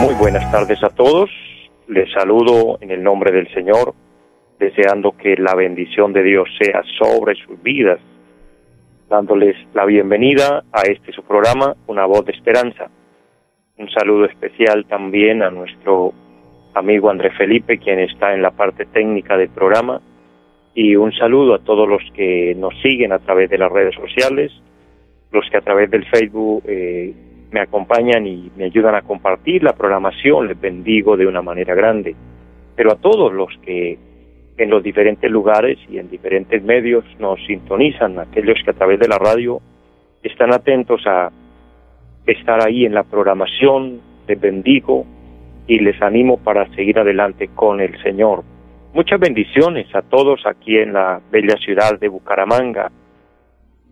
Muy 0.00 0.14
buenas 0.14 0.50
tardes 0.52 0.82
a 0.84 0.90
todos. 0.90 1.30
Les 1.88 2.12
saludo 2.12 2.78
en 2.80 2.90
el 2.90 3.02
nombre 3.02 3.32
del 3.32 3.52
Señor, 3.54 3.94
deseando 4.58 5.16
que 5.16 5.36
la 5.36 5.54
bendición 5.54 6.12
de 6.12 6.22
Dios 6.22 6.48
sea 6.60 6.82
sobre 6.98 7.34
sus 7.36 7.62
vidas, 7.62 8.00
dándoles 9.08 9.56
la 9.72 9.84
bienvenida 9.84 10.64
a 10.72 10.82
este 10.82 11.12
su 11.12 11.22
programa, 11.22 11.76
Una 11.86 12.04
voz 12.06 12.24
de 12.26 12.32
esperanza. 12.32 12.90
Un 13.78 13.88
saludo 13.90 14.26
especial 14.26 14.84
también 14.86 15.42
a 15.42 15.50
nuestro 15.50 16.12
amigo 16.74 17.08
André 17.08 17.30
Felipe, 17.30 17.78
quien 17.78 18.00
está 18.00 18.34
en 18.34 18.42
la 18.42 18.50
parte 18.50 18.84
técnica 18.86 19.36
del 19.36 19.48
programa, 19.48 20.00
y 20.76 20.94
un 20.94 21.10
saludo 21.12 21.54
a 21.54 21.58
todos 21.60 21.88
los 21.88 22.02
que 22.12 22.54
nos 22.54 22.74
siguen 22.82 23.10
a 23.10 23.18
través 23.18 23.48
de 23.48 23.56
las 23.56 23.72
redes 23.72 23.94
sociales, 23.94 24.52
los 25.32 25.48
que 25.50 25.56
a 25.56 25.62
través 25.62 25.90
del 25.90 26.04
Facebook 26.04 26.64
eh, 26.66 27.14
me 27.50 27.60
acompañan 27.60 28.26
y 28.26 28.50
me 28.54 28.64
ayudan 28.64 28.94
a 28.94 29.00
compartir 29.00 29.62
la 29.62 29.72
programación, 29.72 30.48
les 30.48 30.60
bendigo 30.60 31.16
de 31.16 31.26
una 31.26 31.40
manera 31.40 31.74
grande. 31.74 32.14
Pero 32.76 32.92
a 32.92 32.96
todos 32.96 33.32
los 33.32 33.48
que 33.64 33.98
en 34.58 34.68
los 34.68 34.82
diferentes 34.82 35.30
lugares 35.30 35.78
y 35.88 35.96
en 35.96 36.10
diferentes 36.10 36.62
medios 36.62 37.06
nos 37.18 37.42
sintonizan, 37.46 38.18
aquellos 38.18 38.58
que 38.62 38.70
a 38.70 38.74
través 38.74 39.00
de 39.00 39.08
la 39.08 39.16
radio 39.16 39.62
están 40.22 40.52
atentos 40.52 41.00
a 41.06 41.30
estar 42.26 42.62
ahí 42.62 42.84
en 42.84 42.92
la 42.92 43.04
programación, 43.04 44.02
les 44.28 44.38
bendigo 44.38 45.06
y 45.66 45.78
les 45.78 46.00
animo 46.02 46.36
para 46.36 46.68
seguir 46.74 46.98
adelante 46.98 47.48
con 47.54 47.80
el 47.80 47.98
Señor. 48.02 48.44
Muchas 48.96 49.20
bendiciones 49.20 49.94
a 49.94 50.00
todos 50.00 50.40
aquí 50.46 50.78
en 50.78 50.94
la 50.94 51.20
bella 51.30 51.58
ciudad 51.58 52.00
de 52.00 52.08
Bucaramanga, 52.08 52.90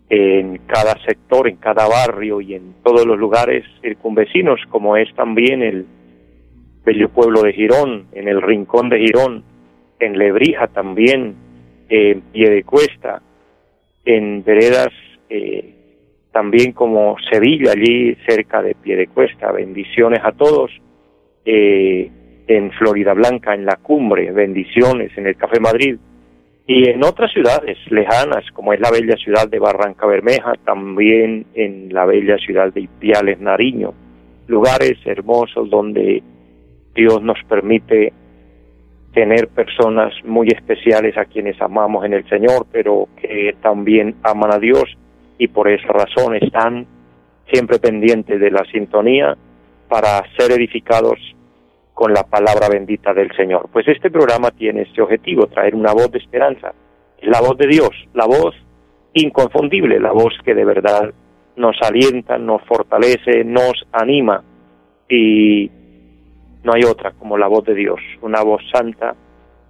en 0.08 0.56
cada 0.66 0.98
sector, 1.04 1.46
en 1.46 1.56
cada 1.56 1.86
barrio 1.86 2.40
y 2.40 2.54
en 2.54 2.76
todos 2.82 3.04
los 3.04 3.18
lugares 3.18 3.66
circunvecinos, 3.82 4.62
como 4.70 4.96
es 4.96 5.14
también 5.14 5.60
el 5.60 5.84
bello 6.86 7.10
pueblo 7.10 7.42
de 7.42 7.52
Girón, 7.52 8.06
en 8.12 8.28
el 8.28 8.40
rincón 8.40 8.88
de 8.88 9.00
Girón, 9.00 9.44
en 10.00 10.16
Lebrija 10.16 10.68
también, 10.68 11.34
en 11.90 12.22
Piedecuesta, 12.32 13.20
en 14.06 14.42
veredas 14.42 14.88
eh, 15.28 15.74
también 16.32 16.72
como 16.72 17.16
Sevilla, 17.30 17.72
allí 17.72 18.16
cerca 18.26 18.62
de 18.62 18.74
Piedecuesta. 18.74 19.52
Bendiciones 19.52 20.20
a 20.24 20.32
todos. 20.32 20.70
Eh, 21.44 22.10
en 22.46 22.70
Florida 22.72 23.14
Blanca, 23.14 23.54
en 23.54 23.64
la 23.64 23.76
cumbre, 23.76 24.30
bendiciones 24.32 25.16
en 25.16 25.26
el 25.26 25.36
Café 25.36 25.60
Madrid, 25.60 25.96
y 26.66 26.88
en 26.88 27.04
otras 27.04 27.30
ciudades 27.30 27.76
lejanas, 27.90 28.44
como 28.52 28.72
es 28.72 28.80
la 28.80 28.90
bella 28.90 29.16
ciudad 29.16 29.48
de 29.48 29.58
Barranca 29.58 30.06
Bermeja, 30.06 30.54
también 30.64 31.46
en 31.54 31.92
la 31.92 32.06
bella 32.06 32.38
ciudad 32.38 32.72
de 32.72 32.82
Ipiales, 32.82 33.38
Nariño, 33.38 33.92
lugares 34.46 34.94
hermosos 35.04 35.68
donde 35.68 36.22
Dios 36.94 37.22
nos 37.22 37.38
permite 37.44 38.14
tener 39.12 39.48
personas 39.48 40.12
muy 40.24 40.48
especiales 40.48 41.16
a 41.18 41.26
quienes 41.26 41.60
amamos 41.60 42.04
en 42.04 42.14
el 42.14 42.28
Señor, 42.28 42.66
pero 42.72 43.08
que 43.20 43.54
también 43.62 44.16
aman 44.22 44.52
a 44.52 44.58
Dios 44.58 44.84
y 45.38 45.48
por 45.48 45.68
esa 45.68 45.88
razón 45.88 46.34
están 46.36 46.86
siempre 47.52 47.78
pendientes 47.78 48.40
de 48.40 48.50
la 48.50 48.64
sintonía 48.72 49.36
para 49.88 50.22
ser 50.36 50.52
edificados 50.52 51.18
con 51.94 52.12
la 52.12 52.24
palabra 52.24 52.68
bendita 52.68 53.14
del 53.14 53.34
Señor. 53.36 53.68
Pues 53.72 53.86
este 53.88 54.10
programa 54.10 54.50
tiene 54.50 54.82
este 54.82 55.00
objetivo, 55.00 55.46
traer 55.46 55.74
una 55.74 55.92
voz 55.92 56.10
de 56.10 56.18
esperanza, 56.18 56.74
la 57.22 57.40
voz 57.40 57.56
de 57.56 57.68
Dios, 57.68 57.90
la 58.12 58.26
voz 58.26 58.54
inconfundible, 59.14 60.00
la 60.00 60.12
voz 60.12 60.34
que 60.44 60.54
de 60.54 60.64
verdad 60.64 61.14
nos 61.56 61.76
alienta, 61.80 62.36
nos 62.36 62.62
fortalece, 62.62 63.44
nos 63.44 63.86
anima 63.92 64.42
y 65.08 65.70
no 66.64 66.72
hay 66.74 66.82
otra 66.82 67.12
como 67.12 67.38
la 67.38 67.46
voz 67.46 67.64
de 67.64 67.74
Dios, 67.74 68.00
una 68.22 68.42
voz 68.42 68.62
santa, 68.72 69.14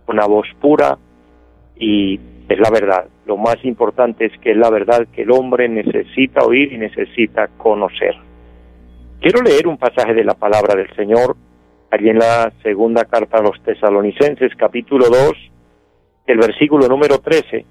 una 0.08 0.26
voz 0.26 0.46
pura 0.60 0.96
y 1.76 2.18
es 2.48 2.58
la 2.58 2.70
verdad. 2.70 3.06
Lo 3.26 3.36
más 3.36 3.56
importante 3.64 4.26
es 4.26 4.32
que 4.40 4.52
es 4.52 4.56
la 4.56 4.70
verdad 4.70 5.06
que 5.12 5.22
el 5.22 5.30
hombre 5.30 5.68
necesita 5.68 6.44
oír 6.44 6.72
y 6.72 6.78
necesita 6.78 7.48
conocer. 7.58 8.14
Quiero 9.20 9.42
leer 9.42 9.66
un 9.66 9.76
pasaje 9.76 10.14
de 10.14 10.24
la 10.24 10.34
palabra 10.34 10.74
del 10.74 10.94
Señor 10.94 11.36
allí 11.94 12.10
en 12.10 12.18
la 12.18 12.52
segunda 12.62 13.04
carta 13.04 13.38
a 13.38 13.42
los 13.42 13.62
tesalonicenses, 13.62 14.52
capítulo 14.56 15.06
2, 15.08 15.32
el 16.26 16.38
versículo 16.38 16.88
número 16.88 17.18
13, 17.18 17.64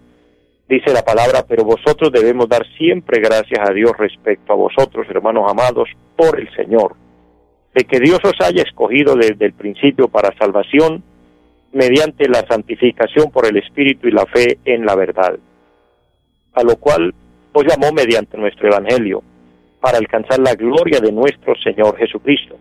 dice 0.70 0.94
la 0.94 1.04
palabra, 1.04 1.44
pero 1.48 1.66
vosotros 1.66 2.10
debemos 2.12 2.48
dar 2.48 2.66
siempre 2.78 3.20
gracias 3.20 3.60
a 3.60 3.74
Dios 3.74 3.92
respecto 3.98 4.54
a 4.54 4.56
vosotros, 4.56 5.06
hermanos 5.10 5.52
amados, 5.52 5.90
por 6.16 6.40
el 6.40 6.50
Señor, 6.56 6.96
de 7.76 7.84
que 7.84 8.00
Dios 8.00 8.20
os 8.24 8.40
haya 8.48 8.64
escogido 8.64 9.16
desde 9.16 9.46
el 9.46 9.54
principio 9.54 10.08
para 10.08 10.38
salvación, 10.38 11.04
mediante 11.74 12.30
la 12.30 12.46
santificación 12.48 13.30
por 13.30 13.46
el 13.46 13.58
Espíritu 13.58 14.08
y 14.08 14.12
la 14.12 14.26
fe 14.26 14.60
en 14.64 14.86
la 14.86 14.96
verdad, 14.96 15.38
a 16.54 16.64
lo 16.64 16.78
cual 16.78 17.14
os 17.52 17.64
llamó 17.66 17.92
mediante 17.92 18.38
nuestro 18.38 18.70
Evangelio, 18.70 19.22
para 19.82 19.98
alcanzar 19.98 20.40
la 20.40 20.56
gloria 20.56 21.02
de 21.02 21.12
nuestro 21.12 21.56
Señor 21.56 21.98
Jesucristo 21.98 22.58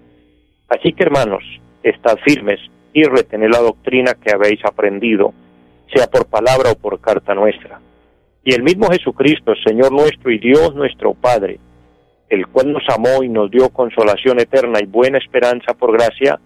Así 0.73 0.95
que 0.95 1.03
hermanos, 1.03 1.45
estad 1.83 2.17
firmes 2.25 2.59
y 2.95 3.03
retened 3.05 3.51
la 3.51 3.59
doctrina 3.59 4.15
que 4.15 4.33
habéis 4.35 4.65
aprendido, 4.65 5.35
sea 5.93 6.07
por 6.07 6.25
palabra 6.27 6.71
o 6.71 6.77
por 6.77 6.99
carta 6.99 7.35
nuestra. 7.35 7.79
Y 8.43 8.55
el 8.55 8.63
mismo 8.63 8.89
Jesucristo, 8.91 9.53
Señor 9.67 9.93
nuestro 9.93 10.31
y 10.31 10.39
Dios 10.39 10.75
nuestro 10.75 11.13
Padre, 11.13 11.61
el 12.31 12.47
cual 12.47 12.73
nos 12.73 12.85
amó 12.89 13.23
y 13.23 13.29
nos 13.29 13.51
dio 13.51 13.69
consolación 13.69 14.41
eterna 14.41 14.79
y 14.81 14.87
buena 14.87 15.19
esperanza 15.19 15.75
por 15.75 15.93
gracia, 15.93 16.41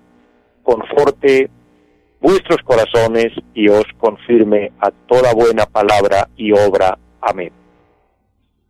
conforte 0.65 1.49
vuestros 2.21 2.59
corazones 2.65 3.33
y 3.55 3.69
os 3.69 3.87
confirme 3.97 4.73
a 4.81 4.91
toda 4.91 5.35
buena 5.35 5.67
palabra 5.67 6.29
y 6.37 6.51
obra. 6.51 6.99
Amén. 7.21 7.53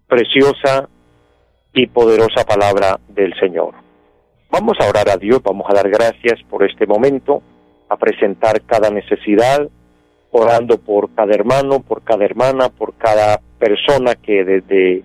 Preciosa 0.06 0.86
y 1.72 1.86
poderosa 1.86 2.44
palabra 2.44 3.00
del 3.08 3.32
Señor. 3.40 3.85
Vamos 4.50 4.76
a 4.80 4.88
orar 4.88 5.08
a 5.10 5.16
Dios, 5.16 5.42
vamos 5.42 5.66
a 5.68 5.74
dar 5.74 5.88
gracias 5.88 6.42
por 6.48 6.64
este 6.64 6.86
momento, 6.86 7.42
a 7.88 7.96
presentar 7.96 8.62
cada 8.62 8.90
necesidad, 8.90 9.68
orando 10.30 10.78
por 10.78 11.14
cada 11.14 11.34
hermano, 11.34 11.80
por 11.80 12.02
cada 12.02 12.24
hermana, 12.24 12.68
por 12.68 12.94
cada 12.94 13.40
persona 13.58 14.14
que 14.14 14.44
desde 14.44 15.02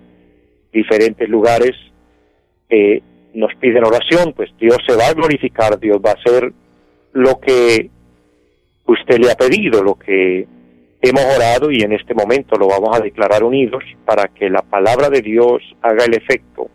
diferentes 0.72 1.28
lugares 1.28 1.72
eh, 2.68 3.02
nos 3.34 3.54
piden 3.56 3.84
oración, 3.84 4.32
pues 4.34 4.50
Dios 4.58 4.78
se 4.86 4.96
va 4.96 5.08
a 5.08 5.14
glorificar, 5.14 5.78
Dios 5.78 5.98
va 6.04 6.10
a 6.10 6.14
hacer 6.14 6.52
lo 7.12 7.40
que 7.40 7.90
usted 8.86 9.18
le 9.18 9.30
ha 9.30 9.34
pedido, 9.34 9.82
lo 9.82 9.94
que 9.94 10.46
hemos 11.00 11.24
orado 11.36 11.70
y 11.70 11.82
en 11.82 11.92
este 11.92 12.14
momento 12.14 12.56
lo 12.56 12.68
vamos 12.68 12.96
a 12.96 13.00
declarar 13.02 13.42
unidos 13.42 13.82
para 14.04 14.28
que 14.28 14.48
la 14.48 14.62
palabra 14.62 15.10
de 15.10 15.20
Dios 15.20 15.62
haga 15.82 16.04
el 16.04 16.14
efecto 16.14 16.70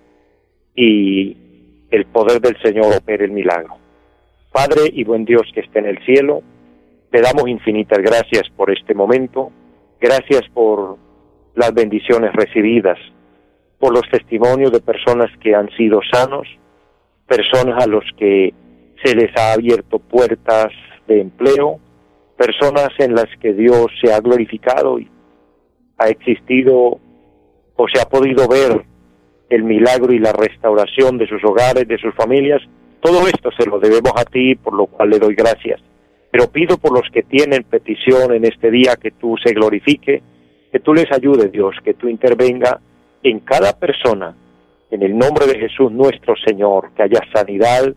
y 0.76 1.47
el 1.92 2.06
poder 2.06 2.42
del 2.42 2.60
Señor 2.62 2.96
opere 2.98 3.26
el 3.26 3.32
milagro. 3.32 3.78
Padre 4.52 4.90
y 4.92 5.04
buen 5.04 5.26
Dios 5.26 5.44
que 5.54 5.62
esté 5.62 5.80
en 5.80 5.86
el 5.86 6.04
cielo, 6.06 6.42
te 7.12 7.22
damos 7.22 7.48
infinitas 7.48 8.00
gracias 8.00 8.50
por 8.56 8.72
este 8.72 8.94
momento, 8.94 9.52
gracias 10.00 10.42
por 10.54 10.98
las 11.56 11.74
bendiciones 11.74 12.34
recibidas, 12.34 12.98
por 13.80 13.94
los 13.94 14.10
testimonios 14.10 14.72
de 14.72 14.80
personas 14.80 15.30
que 15.42 15.56
han 15.56 15.70
sido 15.78 16.00
sanos, 16.12 16.48
personas 17.28 17.84
a 17.84 17.88
los 17.88 18.04
que 18.18 18.54
se 19.04 19.16
les 19.16 19.36
ha 19.38 19.54
abierto 19.54 20.00
puertas 20.00 20.72
de 21.08 21.22
empleo, 21.22 21.80
personas 22.36 22.90
en 23.00 23.16
las 23.16 23.28
que 23.40 23.54
Dios 23.54 23.88
se 24.02 24.14
ha 24.14 24.20
glorificado 24.20 25.00
y 25.00 25.10
ha 25.98 26.10
existido 26.10 27.00
o 27.76 27.88
se 27.88 28.02
ha 28.02 28.06
podido 28.06 28.48
ver 28.48 28.86
el 29.50 29.64
milagro 29.64 30.14
y 30.14 30.20
la 30.20 30.34
restauración 30.34 31.18
de 31.18 31.28
sus 31.28 31.44
hogares, 31.44 31.88
de 31.88 31.98
sus 31.98 32.14
familias. 32.16 32.62
Todo 33.02 33.28
esto 33.28 33.50
se 33.58 33.66
lo 33.66 33.80
debemos 33.80 34.14
a 34.16 34.26
ti, 34.26 34.56
por 34.56 34.74
lo 34.74 34.88
cual 34.88 35.10
le 35.10 35.20
doy 35.20 35.36
gracias. 35.36 35.82
Pero 36.32 36.52
pido 36.52 36.78
por 36.78 36.92
los 36.92 37.10
que 37.12 37.24
tienen 37.24 37.64
petición 37.64 38.34
en 38.34 38.46
este 38.46 38.70
día 38.70 38.96
que 38.96 39.12
tú 39.12 39.36
se 39.44 39.54
glorifique, 39.54 40.22
que 40.72 40.80
tú 40.80 40.94
les 40.94 41.12
ayudes, 41.12 41.52
Dios, 41.52 41.76
que 41.84 41.94
tú 41.94 42.10
intervenga 42.10 42.80
en 43.24 43.40
cada 43.40 43.74
persona, 43.80 44.36
en 44.92 45.04
el 45.04 45.18
nombre 45.18 45.48
de 45.48 45.60
Jesús 45.60 45.92
nuestro 45.92 46.36
Señor, 46.46 46.92
que 46.96 47.04
haya 47.04 47.22
sanidad, 47.34 47.94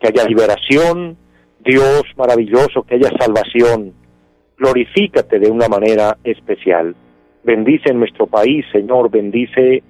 que 0.00 0.08
haya 0.08 0.24
liberación, 0.24 1.16
Dios 1.60 2.02
maravilloso, 2.16 2.82
que 2.82 2.96
haya 2.96 3.10
salvación. 3.18 3.92
Glorifícate 4.56 5.38
de 5.38 5.50
una 5.50 5.68
manera 5.68 6.16
especial. 6.24 6.94
Bendice 7.44 7.92
nuestro 7.94 8.26
país, 8.26 8.64
Señor, 8.72 9.10
bendice 9.10 9.82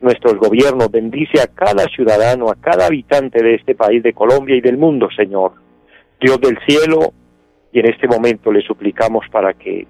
nuestros 0.00 0.36
gobiernos, 0.36 0.90
bendice 0.90 1.40
a 1.40 1.46
cada 1.46 1.84
ciudadano, 1.84 2.50
a 2.50 2.54
cada 2.54 2.86
habitante 2.86 3.42
de 3.42 3.54
este 3.54 3.74
país, 3.74 4.02
de 4.02 4.12
Colombia 4.12 4.56
y 4.56 4.60
del 4.60 4.78
mundo, 4.78 5.08
Señor. 5.14 5.52
Dios 6.20 6.40
del 6.40 6.58
cielo, 6.66 7.12
y 7.72 7.80
en 7.80 7.90
este 7.90 8.08
momento 8.08 8.50
le 8.50 8.62
suplicamos 8.62 9.24
para 9.30 9.54
que 9.54 9.86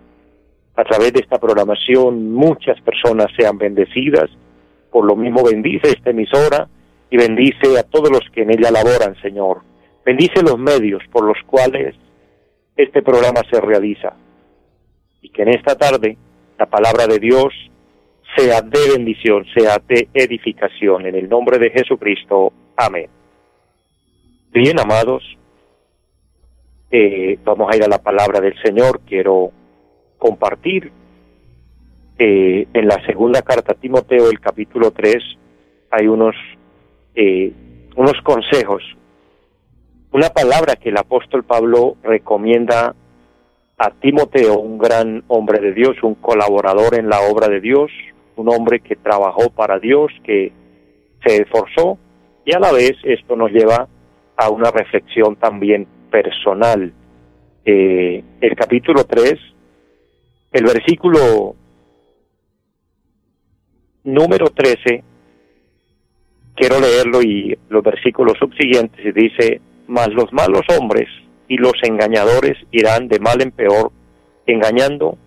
a 0.77 0.85
través 0.85 1.13
de 1.13 1.21
esta 1.21 1.39
programación 1.39 2.33
muchas 2.33 2.81
personas 2.81 3.27
sean 3.37 3.59
bendecidas. 3.59 4.31
Por 4.91 5.05
lo 5.05 5.17
mismo 5.17 5.45
bendice 5.45 5.89
esta 5.89 6.11
emisora 6.11 6.69
y 7.11 7.17
bendice 7.17 7.79
a 7.79 7.83
todos 7.83 8.11
los 8.11 8.23
que 8.33 8.43
en 8.43 8.51
ella 8.51 8.71
laboran, 8.71 9.15
Señor. 9.21 9.63
Bendice 10.05 10.43
los 10.43 10.59
medios 10.59 11.03
por 11.13 11.25
los 11.25 11.37
cuales 11.47 11.95
este 12.77 13.03
programa 13.03 13.43
se 13.51 13.61
realiza. 13.61 14.15
Y 15.23 15.31
que 15.31 15.43
en 15.43 15.51
esta 15.51 15.77
tarde 15.77 16.17
la 16.59 16.67
palabra 16.67 17.07
de 17.07 17.19
Dios 17.19 17.53
sea 18.37 18.63
de 18.63 18.97
bendición, 18.97 19.45
sea 19.55 19.79
de 19.87 20.09
edificación. 20.15 21.07
En 21.07 21.15
el 21.15 21.29
nombre 21.29 21.59
de 21.59 21.71
Jesucristo. 21.71 22.53
Amén. 22.77 23.09
Bien, 24.53 24.79
amados, 24.81 25.23
eh, 26.91 27.39
vamos 27.45 27.73
a 27.73 27.77
ir 27.77 27.85
a 27.85 27.89
la 27.89 28.03
palabra 28.03 28.41
del 28.41 28.61
Señor. 28.63 29.01
Quiero 29.07 29.53
compartir 30.19 30.93
eh, 32.23 32.67
en 32.75 32.87
la 32.87 33.03
segunda 33.07 33.41
carta 33.41 33.73
a 33.73 33.75
Timoteo, 33.77 34.31
el 34.31 34.41
capítulo 34.41 34.91
3, 34.91 35.17
hay 35.91 36.07
unos, 36.07 36.37
eh, 37.15 37.51
unos 37.97 38.21
consejos, 38.23 38.83
una 40.13 40.29
palabra 40.29 40.77
que 40.77 40.91
el 40.91 40.99
apóstol 40.99 41.45
Pablo 41.45 41.97
recomienda 42.03 42.95
a 43.79 43.91
Timoteo, 43.93 44.59
un 44.59 44.77
gran 44.77 45.25
hombre 45.29 45.61
de 45.61 45.73
Dios, 45.73 45.97
un 46.03 46.15
colaborador 46.15 46.95
en 46.95 47.09
la 47.09 47.21
obra 47.23 47.49
de 47.49 47.61
Dios, 47.61 47.91
un 48.41 48.49
hombre 48.49 48.81
que 48.81 48.97
trabajó 48.97 49.51
para 49.51 49.79
Dios, 49.79 50.11
que 50.25 50.53
se 51.25 51.43
esforzó, 51.43 51.99
y 52.45 52.55
a 52.55 52.59
la 52.59 52.73
vez 52.73 52.93
esto 53.05 53.37
nos 53.37 53.51
lleva 53.51 53.87
a 54.37 54.51
una 54.51 54.71
reflexión 54.71 55.37
también 55.37 55.87
personal. 56.11 56.93
Eh, 57.65 58.25
el 58.41 58.57
capítulo 58.57 59.05
3, 59.05 59.35
el 60.53 60.65
versículo 60.65 61.55
número 64.05 64.47
13, 64.47 65.05
quiero 66.57 66.81
leerlo 66.81 67.23
y 67.23 67.57
los 67.69 67.83
versículos 67.83 68.39
subsiguientes, 68.39 69.15
dice, 69.15 69.61
mas 69.87 70.09
los 70.09 70.33
malos 70.33 70.63
hombres 70.79 71.09
y 71.49 71.59
los 71.59 71.75
engañadores 71.83 72.57
irán 72.71 73.09
de 73.09 73.19
mal 73.19 73.43
en 73.43 73.51
peor, 73.51 73.93
engañando 74.47 75.19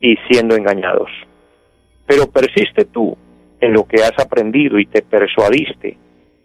y 0.00 0.16
siendo 0.28 0.56
engañados. 0.56 1.10
Pero 2.12 2.30
persiste 2.30 2.84
tú 2.84 3.16
en 3.58 3.72
lo 3.72 3.84
que 3.84 4.02
has 4.02 4.12
aprendido 4.22 4.78
y 4.78 4.84
te 4.84 5.00
persuadiste, 5.00 5.96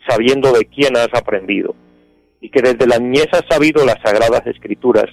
sabiendo 0.07 0.53
de 0.53 0.63
quién 0.63 0.95
has 0.95 1.09
aprendido, 1.13 1.75
y 2.39 2.49
que 2.49 2.61
desde 2.61 2.87
la 2.87 2.99
niñez 2.99 3.27
has 3.33 3.43
sabido 3.49 3.85
las 3.85 3.97
sagradas 4.01 4.47
escrituras, 4.47 5.09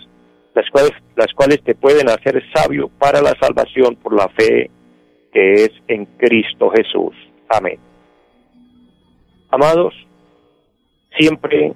las 0.54 0.70
cuales, 0.70 0.92
las 1.16 1.32
cuales 1.34 1.60
te 1.64 1.74
pueden 1.74 2.08
hacer 2.08 2.40
sabio 2.54 2.88
para 3.00 3.20
la 3.20 3.34
salvación 3.40 3.96
por 3.96 4.14
la 4.14 4.28
fe 4.28 4.70
que 5.32 5.54
es 5.64 5.70
en 5.88 6.04
Cristo 6.18 6.70
Jesús. 6.70 7.16
Amén. 7.48 7.80
Amados, 9.50 9.92
siempre 11.18 11.72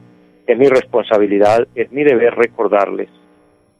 es 0.46 0.56
mi 0.56 0.68
responsabilidad, 0.68 1.66
es 1.74 1.90
mi 1.90 2.04
deber 2.04 2.36
recordarles 2.36 3.08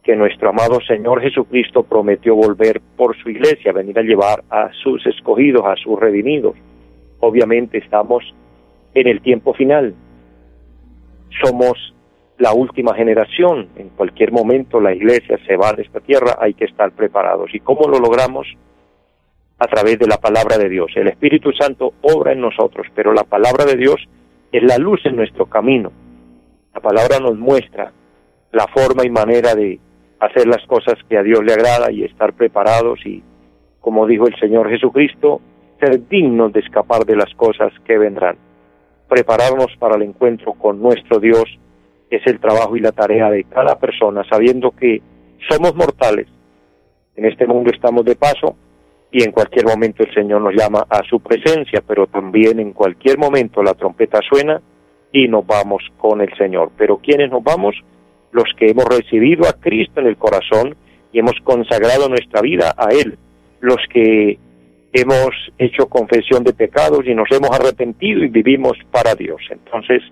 que 0.09 0.17
nuestro 0.17 0.49
amado 0.49 0.81
Señor 0.89 1.21
Jesucristo 1.21 1.83
prometió 1.83 2.35
volver 2.35 2.81
por 2.97 3.15
su 3.19 3.29
iglesia, 3.29 3.75
venir 3.75 3.99
a 3.99 4.03
llevar 4.03 4.43
a 4.49 4.71
sus 4.83 5.07
escogidos, 5.07 5.67
a 5.67 5.77
sus 5.77 6.01
redimidos. 6.01 6.57
Obviamente 7.21 7.77
estamos 7.77 8.25
en 8.95 9.07
el 9.07 9.21
tiempo 9.21 9.53
final. 9.53 9.95
Somos 11.45 11.95
la 12.39 12.55
última 12.55 12.95
generación. 12.95 13.69
En 13.77 13.91
cualquier 13.91 14.33
momento 14.33 14.81
la 14.81 14.95
iglesia 14.95 15.39
se 15.47 15.57
va 15.57 15.75
de 15.75 15.83
esta 15.83 16.01
tierra, 16.01 16.39
hay 16.41 16.55
que 16.55 16.65
estar 16.65 16.91
preparados. 16.93 17.55
¿Y 17.55 17.61
cómo 17.61 17.87
lo 17.87 17.99
logramos? 17.99 18.47
A 19.59 19.67
través 19.67 19.99
de 19.99 20.07
la 20.07 20.17
palabra 20.17 20.57
de 20.57 20.71
Dios. 20.71 20.91
El 20.95 21.09
Espíritu 21.09 21.53
Santo 21.53 21.93
obra 22.01 22.33
en 22.33 22.41
nosotros, 22.41 22.87
pero 22.95 23.13
la 23.13 23.25
palabra 23.25 23.67
de 23.67 23.77
Dios 23.77 24.03
es 24.53 24.63
la 24.63 24.79
luz 24.79 25.05
en 25.05 25.17
nuestro 25.17 25.45
camino. 25.45 25.93
La 26.73 26.81
palabra 26.81 27.19
nos 27.21 27.37
muestra 27.37 27.93
la 28.53 28.67
forma 28.69 29.05
y 29.05 29.11
manera 29.11 29.55
de 29.55 29.79
hacer 30.21 30.47
las 30.47 30.65
cosas 30.67 30.95
que 31.09 31.17
a 31.17 31.23
Dios 31.23 31.41
le 31.45 31.53
agrada 31.53 31.91
y 31.93 32.05
estar 32.05 32.33
preparados 32.33 33.05
y, 33.07 33.23
como 33.81 34.07
dijo 34.07 34.27
el 34.27 34.39
Señor 34.39 34.69
Jesucristo, 34.69 35.41
ser 35.81 36.09
dignos 36.09 36.53
de 36.53 36.61
escapar 36.61 37.05
de 37.05 37.17
las 37.17 37.33
cosas 37.35 37.73
que 37.85 37.99
vendrán. 37.99 38.37
Prepararnos 39.09 39.75
para 39.79 39.97
el 39.97 40.03
encuentro 40.03 40.55
con 40.55 40.83
nuestro 40.83 41.19
Dios 41.21 41.45
es 42.11 42.27
el 42.27 42.41
trabajo 42.41 42.77
y 42.77 42.81
la 42.81 42.93
tarea 42.93 43.31
de 43.31 43.45
cada 43.45 43.79
persona, 43.79 44.25
sabiendo 44.29 44.73
que 44.73 45.01
somos 45.49 45.75
mortales. 45.75 46.27
En 47.17 47.25
este 47.25 47.47
mundo 47.47 47.71
estamos 47.71 48.05
de 48.05 48.17
paso 48.17 48.57
y 49.11 49.23
en 49.23 49.33
cualquier 49.33 49.67
momento 49.67 50.03
el 50.03 50.13
Señor 50.13 50.41
nos 50.41 50.55
llama 50.55 50.85
a 50.89 51.03
su 51.09 51.21
presencia, 51.21 51.83
pero 51.87 52.07
también 52.07 52.61
en 52.61 52.73
cualquier 52.73 53.19
momento 53.19 53.63
la 53.63 53.75
trompeta 53.75 54.21
suena 54.29 54.61
y 55.13 55.29
nos 55.29 55.47
vamos 55.47 55.83
con 55.97 56.21
el 56.21 56.35
Señor. 56.37 56.71
Pero 56.77 56.99
¿quiénes 56.99 57.31
nos 57.31 57.43
vamos? 57.43 57.75
Los 58.33 58.45
que 58.59 58.71
hemos 58.71 58.85
recibido 58.85 59.49
a 59.49 59.55
Cristo 59.55 60.01
en 60.01 60.07
el 60.07 60.17
corazón 60.17 60.77
y 61.13 61.19
hemos 61.19 61.35
consagrado 61.43 62.09
nuestra 62.09 62.41
vida 62.43 62.75
a 62.77 62.89
Él. 62.93 63.19
Los 63.61 63.79
que 63.93 64.39
hemos 64.93 65.31
hecho 65.59 65.89
confesión 65.89 66.45
de 66.45 66.53
pecados 66.53 67.07
y 67.07 67.15
nos 67.15 67.31
hemos 67.31 67.51
arrepentido 67.51 68.25
y 68.25 68.29
vivimos 68.29 68.77
para 68.91 69.15
Dios. 69.15 69.41
Entonces, 69.51 70.03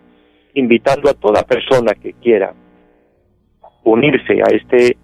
invitando 0.55 1.11
a 1.11 1.15
toda 1.15 1.43
persona 1.43 1.95
que 1.95 2.15
quiera 2.15 2.55
unirse 3.85 4.43
a 4.43 4.55
este 4.55 4.97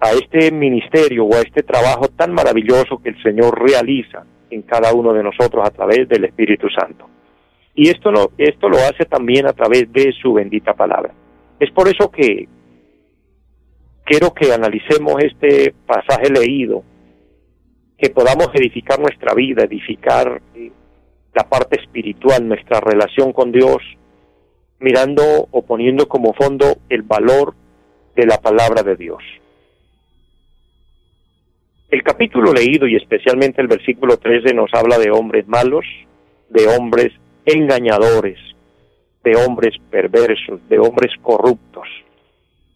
a 0.00 0.12
este 0.12 0.52
ministerio 0.52 1.24
o 1.24 1.34
a 1.34 1.40
este 1.40 1.62
trabajo 1.62 2.08
tan 2.08 2.32
maravilloso 2.32 2.98
que 3.02 3.10
el 3.10 3.22
Señor 3.22 3.60
realiza 3.60 4.24
en 4.50 4.62
cada 4.62 4.92
uno 4.94 5.12
de 5.12 5.24
nosotros 5.24 5.66
a 5.66 5.70
través 5.70 6.08
del 6.08 6.24
Espíritu 6.24 6.68
Santo. 6.68 7.08
Y 7.80 7.90
esto 7.90 8.10
lo, 8.10 8.32
esto 8.38 8.68
lo 8.68 8.76
hace 8.78 9.04
también 9.04 9.46
a 9.46 9.52
través 9.52 9.92
de 9.92 10.12
su 10.20 10.32
bendita 10.32 10.74
palabra. 10.74 11.14
Es 11.60 11.70
por 11.70 11.86
eso 11.86 12.10
que 12.10 12.48
quiero 14.04 14.34
que 14.34 14.52
analicemos 14.52 15.22
este 15.22 15.72
pasaje 15.86 16.28
leído, 16.28 16.82
que 17.96 18.10
podamos 18.10 18.48
edificar 18.54 18.98
nuestra 18.98 19.32
vida, 19.32 19.62
edificar 19.62 20.42
la 21.32 21.48
parte 21.48 21.80
espiritual, 21.80 22.48
nuestra 22.48 22.80
relación 22.80 23.32
con 23.32 23.52
Dios, 23.52 23.78
mirando 24.80 25.22
o 25.48 25.62
poniendo 25.62 26.08
como 26.08 26.34
fondo 26.34 26.78
el 26.88 27.02
valor 27.02 27.54
de 28.16 28.26
la 28.26 28.38
palabra 28.38 28.82
de 28.82 28.96
Dios. 28.96 29.22
El 31.92 32.02
capítulo 32.02 32.52
leído 32.52 32.88
y 32.88 32.96
especialmente 32.96 33.62
el 33.62 33.68
versículo 33.68 34.16
13 34.16 34.52
nos 34.52 34.74
habla 34.74 34.98
de 34.98 35.12
hombres 35.12 35.46
malos, 35.46 35.84
de 36.48 36.66
hombres 36.66 37.12
engañadores, 37.48 38.38
de 39.24 39.36
hombres 39.36 39.74
perversos, 39.90 40.60
de 40.68 40.78
hombres 40.78 41.12
corruptos. 41.22 41.88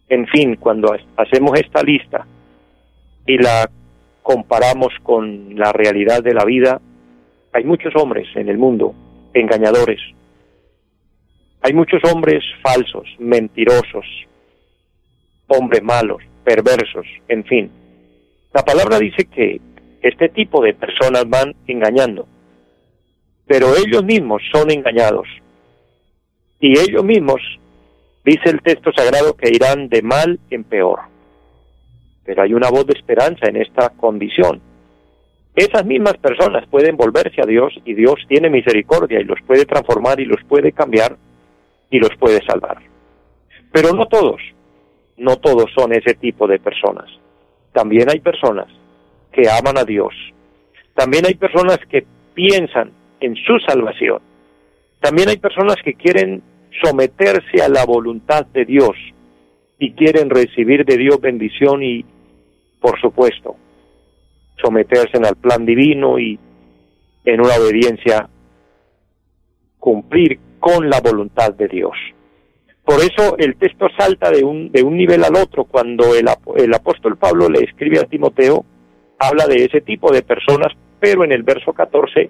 En 0.09 0.27
fin, 0.27 0.55
cuando 0.55 0.95
hacemos 1.17 1.59
esta 1.59 1.81
lista 1.81 2.25
y 3.25 3.37
la 3.37 3.69
comparamos 4.21 4.93
con 5.03 5.55
la 5.55 5.71
realidad 5.71 6.23
de 6.23 6.33
la 6.33 6.45
vida, 6.45 6.81
hay 7.53 7.63
muchos 7.63 7.93
hombres 7.95 8.27
en 8.35 8.49
el 8.49 8.57
mundo 8.57 8.93
engañadores. 9.33 9.99
Hay 11.61 11.73
muchos 11.73 12.01
hombres 12.11 12.43
falsos, 12.61 13.07
mentirosos, 13.19 14.05
hombres 15.47 15.81
malos, 15.81 16.21
perversos, 16.43 17.05
en 17.27 17.43
fin. 17.45 17.71
La 18.53 18.63
palabra 18.63 18.99
dice 18.99 19.25
que 19.25 19.61
este 20.01 20.29
tipo 20.29 20.61
de 20.61 20.73
personas 20.73 21.27
van 21.29 21.55
engañando 21.67 22.27
pero 23.45 23.75
ellos 23.75 24.03
mismos 24.03 24.41
son 24.51 24.71
engañados. 24.71 25.27
Y 26.59 26.79
ellos 26.79 27.03
mismos, 27.03 27.41
dice 28.23 28.49
el 28.49 28.61
texto 28.61 28.91
sagrado, 28.93 29.35
que 29.35 29.49
irán 29.49 29.89
de 29.89 30.01
mal 30.01 30.39
en 30.49 30.63
peor. 30.63 30.99
Pero 32.25 32.43
hay 32.43 32.53
una 32.53 32.69
voz 32.69 32.87
de 32.87 32.93
esperanza 32.93 33.47
en 33.47 33.57
esta 33.57 33.89
condición. 33.89 34.61
Esas 35.55 35.85
mismas 35.85 36.17
personas 36.17 36.65
pueden 36.67 36.97
volverse 36.97 37.41
a 37.41 37.45
Dios 37.45 37.73
y 37.85 37.93
Dios 37.93 38.15
tiene 38.27 38.49
misericordia 38.49 39.19
y 39.19 39.25
los 39.25 39.39
puede 39.45 39.65
transformar 39.65 40.19
y 40.19 40.25
los 40.25 40.43
puede 40.45 40.71
cambiar 40.71 41.17
y 41.91 41.99
los 41.99 42.09
puede 42.17 42.43
salvar. 42.45 42.77
Pero 43.71 43.93
no 43.93 44.07
todos, 44.07 44.41
no 45.17 45.35
todos 45.37 45.69
son 45.75 45.93
ese 45.93 46.15
tipo 46.15 46.47
de 46.47 46.59
personas. 46.59 47.09
También 47.71 48.09
hay 48.09 48.19
personas 48.19 48.67
que 49.31 49.49
aman 49.49 49.77
a 49.77 49.83
Dios, 49.83 50.13
También 50.95 51.25
hay 51.25 51.33
personas 51.33 51.79
que 51.89 52.05
piensan 52.35 52.91
en 53.23 53.35
su 53.35 53.57
salvación. 53.59 54.21
También 54.99 55.29
hay 55.29 55.37
personas 55.37 55.77
que 55.83 55.93
quieren 55.93 56.41
someterse 56.81 57.61
a 57.61 57.69
la 57.69 57.85
voluntad 57.85 58.45
de 58.47 58.65
Dios 58.65 58.95
y 59.79 59.93
quieren 59.93 60.29
recibir 60.29 60.85
de 60.85 60.97
Dios 60.97 61.19
bendición 61.21 61.83
y, 61.83 62.05
por 62.81 62.99
supuesto, 62.99 63.55
someterse 64.61 65.17
al 65.17 65.35
plan 65.35 65.65
divino 65.65 66.19
y 66.19 66.37
en 67.25 67.39
una 67.39 67.55
obediencia 67.55 68.29
cumplir 69.79 70.39
con 70.59 70.89
la 70.89 70.99
voluntad 70.99 71.53
de 71.53 71.67
Dios. 71.67 71.93
Por 72.83 72.99
eso 72.99 73.37
el 73.37 73.55
texto 73.55 73.87
salta 73.97 74.29
de 74.31 74.43
un, 74.43 74.69
de 74.71 74.83
un 74.83 74.97
nivel 74.97 75.23
al 75.23 75.35
otro 75.37 75.63
cuando 75.63 76.15
el, 76.15 76.27
el 76.57 76.73
apóstol 76.73 77.17
Pablo 77.17 77.47
le 77.47 77.59
escribe 77.59 77.99
a 77.99 78.05
Timoteo, 78.05 78.65
habla 79.19 79.47
de 79.47 79.63
ese 79.63 79.79
tipo 79.79 80.11
de 80.11 80.21
personas, 80.21 80.73
pero 80.99 81.23
en 81.23 81.31
el 81.31 81.43
verso 81.43 81.71
14 81.71 82.29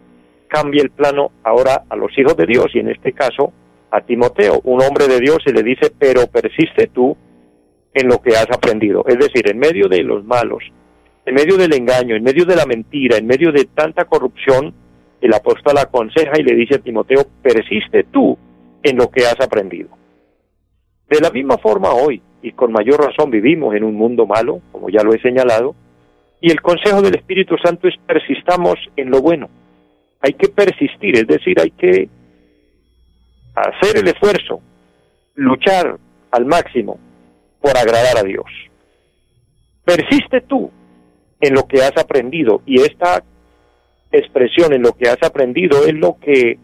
cambia 0.54 0.84
el 0.84 0.92
plano 0.92 1.32
ahora 1.44 1.84
a 1.90 1.96
los 1.96 2.16
hijos 2.16 2.38
de 2.38 2.46
Dios 2.46 2.68
y 2.76 2.80
en 2.80 2.90
este 2.90 3.12
caso 3.12 3.52
a 3.90 4.02
Timoteo, 4.02 4.62
un 4.66 4.82
hombre 4.84 5.08
de 5.08 5.20
Dios, 5.20 5.40
y 5.46 5.52
le 5.52 5.64
dice, 5.64 5.92
pero 5.98 6.28
persiste 6.28 6.88
tú 6.88 7.18
en 7.94 8.08
lo 8.08 8.22
que 8.22 8.36
has 8.36 8.50
aprendido. 8.52 9.04
Es 9.08 9.18
decir, 9.18 9.50
en 9.50 9.58
medio 9.58 9.88
de 9.88 10.04
los 10.04 10.24
malos, 10.26 10.64
en 11.26 11.34
medio 11.34 11.58
del 11.58 11.74
engaño, 11.74 12.16
en 12.16 12.24
medio 12.24 12.46
de 12.46 12.56
la 12.56 12.66
mentira, 12.66 13.18
en 13.18 13.26
medio 13.26 13.52
de 13.52 13.66
tanta 13.66 14.06
corrupción, 14.06 14.74
el 15.22 15.34
apóstol 15.34 15.78
aconseja 15.78 16.40
y 16.40 16.44
le 16.44 16.56
dice 16.56 16.76
a 16.76 16.80
Timoteo, 16.80 17.26
persiste 17.42 18.04
tú 18.12 18.38
en 18.84 18.98
lo 18.98 19.10
que 19.10 19.26
has 19.26 19.40
aprendido. 19.40 19.90
De 21.10 21.20
la 21.20 21.30
misma 21.30 21.58
forma 21.58 21.94
hoy, 21.94 22.22
y 22.42 22.52
con 22.52 22.72
mayor 22.72 23.00
razón 23.00 23.32
vivimos 23.32 23.76
en 23.76 23.84
un 23.84 23.96
mundo 23.96 24.26
malo, 24.26 24.62
como 24.72 24.90
ya 24.90 25.04
lo 25.04 25.14
he 25.14 25.22
señalado, 25.22 25.76
y 26.42 26.52
el 26.52 26.62
consejo 26.62 27.02
del 27.02 27.16
Espíritu 27.16 27.56
Santo 27.64 27.88
es 27.88 27.96
persistamos 28.06 28.76
en 28.98 29.10
lo 29.10 29.22
bueno. 29.22 29.50
Hay 30.24 30.34
que 30.36 30.48
persistir, 30.48 31.18
es 31.18 31.28
decir, 31.28 31.60
hay 31.60 31.72
que 31.72 32.08
hacer 33.54 33.98
el 33.98 34.08
esfuerzo, 34.08 34.62
luchar 35.36 35.98
al 36.32 36.46
máximo 36.46 36.98
por 37.62 37.78
agradar 37.78 38.18
a 38.18 38.24
Dios. 38.24 38.46
Persiste 39.84 40.40
tú 40.42 40.72
en 41.42 41.54
lo 41.54 41.68
que 41.68 41.82
has 41.82 41.98
aprendido 41.98 42.62
y 42.66 42.80
esta 42.80 43.22
expresión 44.14 44.72
en 44.72 44.82
lo 44.82 44.94
que 44.94 45.10
has 45.10 45.22
aprendido 45.22 45.84
es 45.86 45.94
lo 45.94 46.18
que 46.20 46.58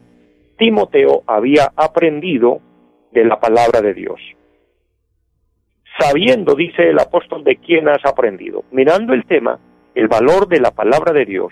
Timoteo 0.57 1.23
había 1.27 1.73
aprendido 1.75 2.61
de 3.11 3.25
la 3.25 3.41
palabra 3.41 3.81
de 3.81 3.93
Dios. 3.93 4.21
Sabiendo, 5.99 6.55
dice 6.55 6.89
el 6.89 6.99
apóstol, 6.99 7.43
de 7.43 7.57
quién 7.57 7.89
has 7.89 8.05
aprendido. 8.05 8.63
Mirando 8.71 9.13
el 9.13 9.25
tema, 9.25 9.59
el 9.95 10.07
valor 10.07 10.47
de 10.47 10.61
la 10.61 10.71
palabra 10.71 11.11
de 11.11 11.25
Dios, 11.25 11.51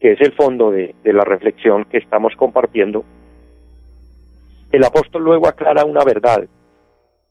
que 0.00 0.12
es 0.12 0.20
el 0.20 0.32
fondo 0.32 0.70
de, 0.70 0.94
de 1.02 1.12
la 1.12 1.24
reflexión 1.24 1.84
que 1.84 1.98
estamos 1.98 2.34
compartiendo, 2.36 3.04
el 4.70 4.84
apóstol 4.84 5.24
luego 5.24 5.48
aclara 5.48 5.84
una 5.84 6.04
verdad 6.04 6.46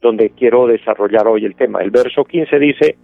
donde 0.01 0.31
quiero 0.31 0.67
desarrollar 0.67 1.27
hoy 1.27 1.45
el 1.45 1.55
tema. 1.55 1.81
El 1.81 1.91
verso 1.91 2.23
15 2.23 2.59
dice, 2.59 2.97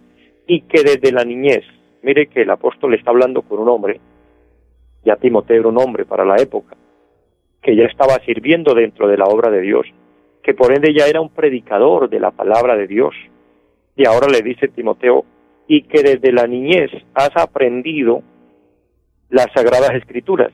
y 0.46 0.62
que 0.62 0.82
desde 0.82 1.12
la 1.12 1.24
niñez, 1.24 1.64
mire 2.02 2.26
que 2.26 2.42
el 2.42 2.50
apóstol 2.50 2.94
está 2.94 3.10
hablando 3.10 3.42
con 3.42 3.58
un 3.58 3.68
hombre, 3.68 4.00
ya 5.04 5.16
Timoteo 5.16 5.60
era 5.60 5.68
un 5.68 5.78
hombre 5.78 6.04
para 6.04 6.24
la 6.24 6.36
época, 6.36 6.76
que 7.62 7.76
ya 7.76 7.84
estaba 7.84 8.18
sirviendo 8.24 8.74
dentro 8.74 9.08
de 9.08 9.16
la 9.16 9.26
obra 9.26 9.50
de 9.50 9.60
Dios, 9.60 9.86
que 10.42 10.54
por 10.54 10.72
ende 10.72 10.94
ya 10.94 11.06
era 11.06 11.20
un 11.20 11.30
predicador 11.30 12.08
de 12.08 12.20
la 12.20 12.30
palabra 12.30 12.76
de 12.76 12.86
Dios. 12.86 13.14
Y 13.96 14.06
ahora 14.06 14.28
le 14.28 14.42
dice 14.42 14.68
Timoteo, 14.68 15.24
y 15.66 15.82
que 15.82 16.02
desde 16.02 16.32
la 16.32 16.46
niñez 16.46 16.90
has 17.14 17.30
aprendido 17.36 18.22
las 19.34 19.48
sagradas 19.52 19.90
escrituras, 19.94 20.52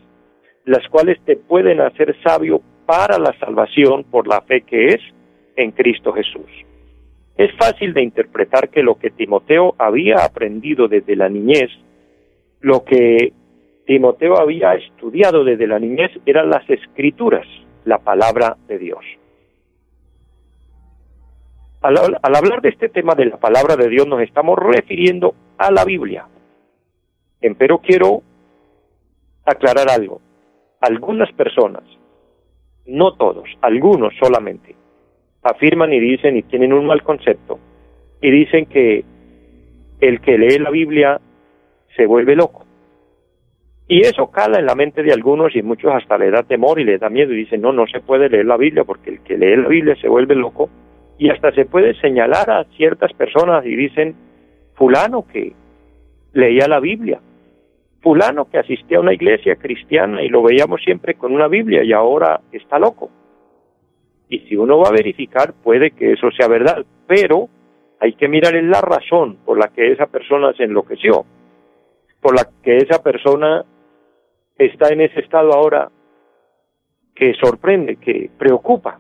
las 0.65 0.89
cuales 0.89 1.19
te 1.27 1.37
pueden 1.37 1.83
hacer 1.83 2.17
sabio 2.23 2.63
para 2.87 3.19
la 3.19 3.39
salvación 3.39 4.05
por 4.05 4.27
la 4.27 4.41
fe 4.41 4.63
que 4.63 4.87
es 4.87 5.01
en 5.57 5.73
Cristo 5.73 6.15
Jesús. 6.15 6.51
Es 7.37 7.55
fácil 7.59 7.93
de 7.93 8.03
interpretar 8.03 8.71
que 8.71 8.83
lo 8.83 8.95
que 8.95 9.11
Timoteo 9.11 9.75
había 9.77 10.25
aprendido 10.25 10.89
desde 10.89 11.15
la 11.15 11.29
niñez, 11.29 11.69
lo 12.61 12.83
que 12.83 13.35
Timoteo 13.85 14.39
había 14.39 14.73
estudiado 14.73 15.45
desde 15.45 15.67
la 15.67 15.79
niñez 15.79 16.13
eran 16.25 16.49
las 16.49 16.69
escrituras, 16.71 17.47
la 17.85 17.99
palabra 17.99 18.57
de 18.67 18.79
Dios. 18.79 19.05
Al, 21.83 21.99
hablar 22.23 22.63
de 22.63 22.71
este 22.71 22.89
tema 22.89 23.15
de 23.15 23.27
la 23.27 23.37
palabra 23.37 23.77
de 23.77 23.91
Dios 23.91 24.07
nos 24.07 24.23
estamos 24.23 24.59
refiriendo 24.59 25.35
a 25.59 25.71
la 25.71 25.85
Biblia. 25.85 26.27
Pero 27.59 27.79
quiero 27.79 28.23
aclarar 29.45 29.91
algo. 29.91 30.21
Algunas 30.81 31.33
personas, 31.33 31.85
no 32.87 33.15
todos, 33.15 33.49
algunos 33.61 34.15
solamente, 34.19 34.75
afirman 35.43 35.93
y 35.93 36.01
dicen 36.01 36.37
y 36.37 36.43
tienen 36.43 36.73
un 36.73 36.87
mal 36.87 37.03
concepto 37.03 37.59
y 38.21 38.31
dicen 38.31 38.67
que 38.67 39.05
el 40.01 40.21
que 40.21 40.39
lee 40.39 40.59
la 40.59 40.71
Biblia 40.71 41.21
se 41.97 42.07
vuelve 42.07 42.37
loco. 42.37 42.67
Y 43.89 44.03
eso 44.03 44.31
cala 44.31 44.61
en 44.61 44.67
la 44.67 44.77
mente 44.77 45.03
de 45.03 45.13
algunos 45.13 45.55
y 45.57 45.63
muchos 45.63 45.93
hasta 45.93 46.17
le 46.17 46.31
da 46.31 46.45
temor 46.45 46.79
y 46.79 46.85
le 46.85 46.99
da 46.99 47.11
miedo 47.11 47.33
y 47.33 47.39
dicen, 47.39 47.61
no, 47.61 47.73
no 47.73 47.87
se 47.87 48.01
puede 48.01 48.29
leer 48.29 48.47
la 48.47 48.57
Biblia 48.57 48.85
porque 48.85 49.11
el 49.11 49.21
que 49.23 49.37
lee 49.37 49.57
la 49.57 49.69
Biblia 49.69 49.97
se 50.01 50.09
vuelve 50.09 50.37
loco 50.37 50.71
y 51.19 51.29
hasta 51.29 51.53
se 51.53 51.65
puede 51.65 51.95
señalar 52.01 52.51
a 52.51 52.65
ciertas 52.77 53.13
personas 53.13 53.67
y 53.67 53.75
dicen, 53.75 54.15
fulano 54.75 55.27
que 55.27 55.53
leía 56.33 56.69
la 56.69 56.81
Biblia, 56.81 57.21
fulano 58.01 58.47
que 58.47 58.59
asistía 58.59 58.99
a 58.99 59.01
una 59.01 59.13
iglesia 59.13 59.57
cristiana 59.57 60.23
y 60.23 60.29
lo 60.29 60.43
veíamos 60.43 60.83
siempre 60.83 61.15
con 61.15 61.33
una 61.33 61.49
Biblia 61.49 61.85
y 61.85 61.93
ahora 61.93 62.41
está 62.53 62.79
loco. 62.79 63.11
Y 64.29 64.41
si 64.41 64.57
uno 64.57 64.79
va 64.79 64.89
a 64.89 64.93
verificar, 64.93 65.53
puede 65.53 65.91
que 65.91 66.13
eso 66.13 66.31
sea 66.31 66.49
verdad, 66.49 66.85
pero 67.07 67.49
hay 67.99 68.15
que 68.15 68.29
mirar 68.29 68.57
en 68.57 68.71
la 68.71 68.81
razón 68.81 69.37
por 69.45 69.59
la 69.59 69.69
que 69.69 69.93
esa 69.93 70.07
persona 70.07 70.53
se 70.55 70.65
enloqueció, 70.65 71.25
por 72.21 72.35
la 72.35 72.49
que 72.63 72.79
esa 72.79 73.03
persona 73.03 73.65
está 74.57 74.89
en 74.89 75.03
ese 75.03 75.21
estado 75.21 75.53
ahora 75.53 75.91
que 77.15 77.35
sorprende, 77.35 77.97
que 77.97 78.31
preocupa. 78.39 78.99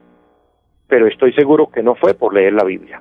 Pero 0.86 1.06
estoy 1.06 1.32
seguro 1.32 1.70
que 1.70 1.82
no 1.82 1.94
fue 1.94 2.14
por 2.14 2.34
leer 2.34 2.52
la 2.52 2.64
Biblia. 2.64 3.00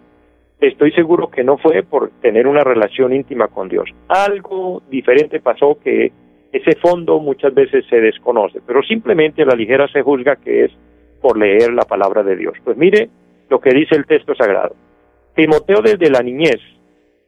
Estoy 0.61 0.91
seguro 0.91 1.29
que 1.29 1.43
no 1.43 1.57
fue 1.57 1.83
por 1.83 2.09
tener 2.21 2.45
una 2.45 2.63
relación 2.63 3.13
íntima 3.13 3.47
con 3.47 3.69
Dios. 3.69 3.89
Algo 4.09 4.81
diferente 4.89 5.39
pasó 5.39 5.77
que 5.81 6.11
ese 6.51 6.75
fondo 6.81 7.19
muchas 7.19 7.53
veces 7.53 7.85
se 7.89 8.01
desconoce, 8.01 8.59
pero 8.65 8.81
simplemente 8.83 9.45
la 9.45 9.55
ligera 9.55 9.87
se 9.87 10.01
juzga 10.01 10.35
que 10.35 10.65
es 10.65 10.71
por 11.21 11.37
leer 11.37 11.71
la 11.73 11.83
palabra 11.83 12.23
de 12.23 12.35
Dios. 12.35 12.55
Pues 12.63 12.75
mire 12.75 13.09
lo 13.49 13.61
que 13.61 13.69
dice 13.69 13.95
el 13.95 14.05
texto 14.05 14.35
sagrado. 14.35 14.75
Timoteo 15.33 15.81
desde 15.81 16.09
la 16.09 16.21
niñez 16.21 16.59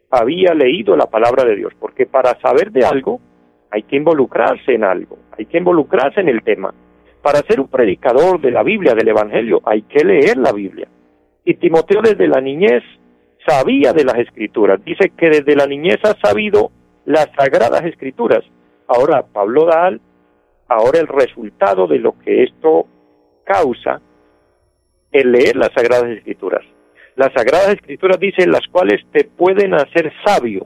había 0.09 0.53
leído 0.53 0.97
la 0.97 1.05
palabra 1.05 1.45
de 1.45 1.55
Dios, 1.55 1.73
porque 1.79 2.05
para 2.05 2.37
saber 2.41 2.71
de 2.71 2.85
algo 2.85 3.21
hay 3.69 3.83
que 3.83 3.95
involucrarse 3.95 4.73
en 4.73 4.83
algo, 4.83 5.17
hay 5.37 5.45
que 5.45 5.57
involucrarse 5.57 6.19
en 6.19 6.27
el 6.27 6.43
tema. 6.43 6.73
Para 7.21 7.39
ser 7.39 7.61
un 7.61 7.69
predicador 7.69 8.41
de 8.41 8.51
la 8.51 8.63
Biblia, 8.63 8.93
del 8.93 9.07
Evangelio, 9.07 9.61
hay 9.63 9.83
que 9.83 10.03
leer 10.03 10.35
la 10.35 10.51
Biblia. 10.51 10.87
Y 11.45 11.53
Timoteo 11.53 12.01
desde 12.01 12.27
la 12.27 12.41
niñez 12.41 12.83
sabía 13.47 13.93
de 13.93 14.03
las 14.03 14.17
escrituras. 14.17 14.83
Dice 14.83 15.11
que 15.17 15.29
desde 15.29 15.55
la 15.55 15.65
niñez 15.65 15.99
ha 16.03 16.15
sabido 16.25 16.71
las 17.05 17.27
sagradas 17.37 17.83
escrituras. 17.83 18.43
Ahora 18.87 19.23
Pablo 19.23 19.65
da 19.65 19.91
ahora 20.67 20.99
el 20.99 21.07
resultado 21.07 21.87
de 21.87 21.99
lo 21.99 22.17
que 22.19 22.43
esto 22.43 22.85
causa 23.43 24.01
el 25.11 25.31
leer 25.31 25.55
las 25.55 25.71
Sagradas 25.75 26.09
Escrituras. 26.09 26.63
Las 27.15 27.33
Sagradas 27.33 27.73
Escrituras 27.73 28.19
dicen 28.19 28.51
las 28.51 28.65
cuales 28.71 29.01
te 29.11 29.25
pueden 29.25 29.73
hacer 29.73 30.11
sabio, 30.25 30.65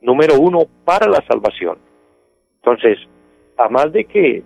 número 0.00 0.38
uno, 0.38 0.60
para 0.84 1.08
la 1.08 1.24
salvación. 1.28 1.78
Entonces, 2.56 2.98
a 3.58 3.68
más 3.68 3.92
de 3.92 4.04
que 4.04 4.42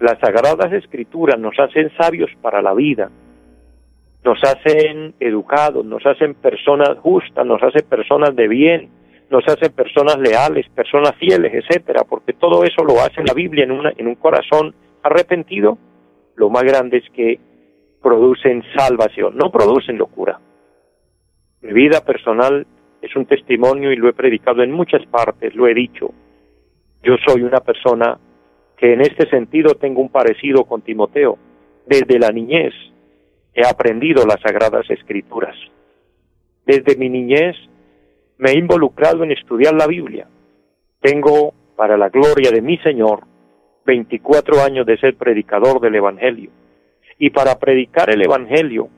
las 0.00 0.18
Sagradas 0.18 0.72
Escrituras 0.72 1.38
nos 1.38 1.54
hacen 1.58 1.90
sabios 1.96 2.30
para 2.40 2.60
la 2.60 2.74
vida, 2.74 3.10
nos 4.24 4.38
hacen 4.44 5.14
educados, 5.20 5.84
nos 5.84 6.04
hacen 6.06 6.34
personas 6.34 6.98
justas, 6.98 7.44
nos 7.44 7.62
hacen 7.62 7.86
personas 7.88 8.34
de 8.36 8.48
bien, 8.48 8.90
nos 9.30 9.46
hacen 9.48 9.72
personas 9.72 10.18
leales, 10.18 10.68
personas 10.68 11.14
fieles, 11.16 11.52
etcétera, 11.54 12.02
porque 12.08 12.32
todo 12.34 12.64
eso 12.64 12.84
lo 12.84 13.00
hace 13.00 13.22
la 13.24 13.34
Biblia 13.34 13.64
en, 13.64 13.72
una, 13.72 13.92
en 13.96 14.06
un 14.06 14.14
corazón 14.14 14.74
arrepentido 15.02 15.78
lo 16.36 16.50
más 16.50 16.62
grande 16.64 16.98
es 16.98 17.10
que 17.10 17.38
producen 18.02 18.62
salvación, 18.76 19.36
no 19.36 19.50
producen 19.50 19.98
locura. 19.98 20.40
Mi 21.60 21.72
vida 21.72 22.00
personal 22.04 22.66
es 23.00 23.14
un 23.14 23.26
testimonio 23.26 23.92
y 23.92 23.96
lo 23.96 24.08
he 24.08 24.12
predicado 24.12 24.62
en 24.62 24.72
muchas 24.72 25.04
partes, 25.06 25.54
lo 25.54 25.66
he 25.68 25.74
dicho. 25.74 26.10
Yo 27.02 27.16
soy 27.26 27.42
una 27.42 27.60
persona 27.60 28.18
que 28.76 28.92
en 28.92 29.02
este 29.02 29.28
sentido 29.28 29.74
tengo 29.74 30.00
un 30.00 30.08
parecido 30.08 30.64
con 30.64 30.82
Timoteo. 30.82 31.38
Desde 31.86 32.18
la 32.18 32.30
niñez 32.30 32.72
he 33.54 33.66
aprendido 33.66 34.24
las 34.24 34.40
sagradas 34.40 34.88
escrituras. 34.90 35.56
Desde 36.64 36.96
mi 36.96 37.08
niñez 37.08 37.56
me 38.38 38.52
he 38.52 38.58
involucrado 38.58 39.24
en 39.24 39.32
estudiar 39.32 39.74
la 39.74 39.86
Biblia. 39.86 40.26
Tengo 41.00 41.54
para 41.76 41.96
la 41.96 42.08
gloria 42.08 42.50
de 42.50 42.62
mi 42.62 42.78
Señor, 42.78 43.24
24 43.84 44.62
años 44.62 44.86
de 44.86 44.98
ser 44.98 45.16
predicador 45.16 45.80
del 45.80 45.96
Evangelio. 45.96 46.50
Y 47.18 47.30
para 47.30 47.58
predicar 47.58 48.10
el 48.10 48.22
Evangelio, 48.22 48.88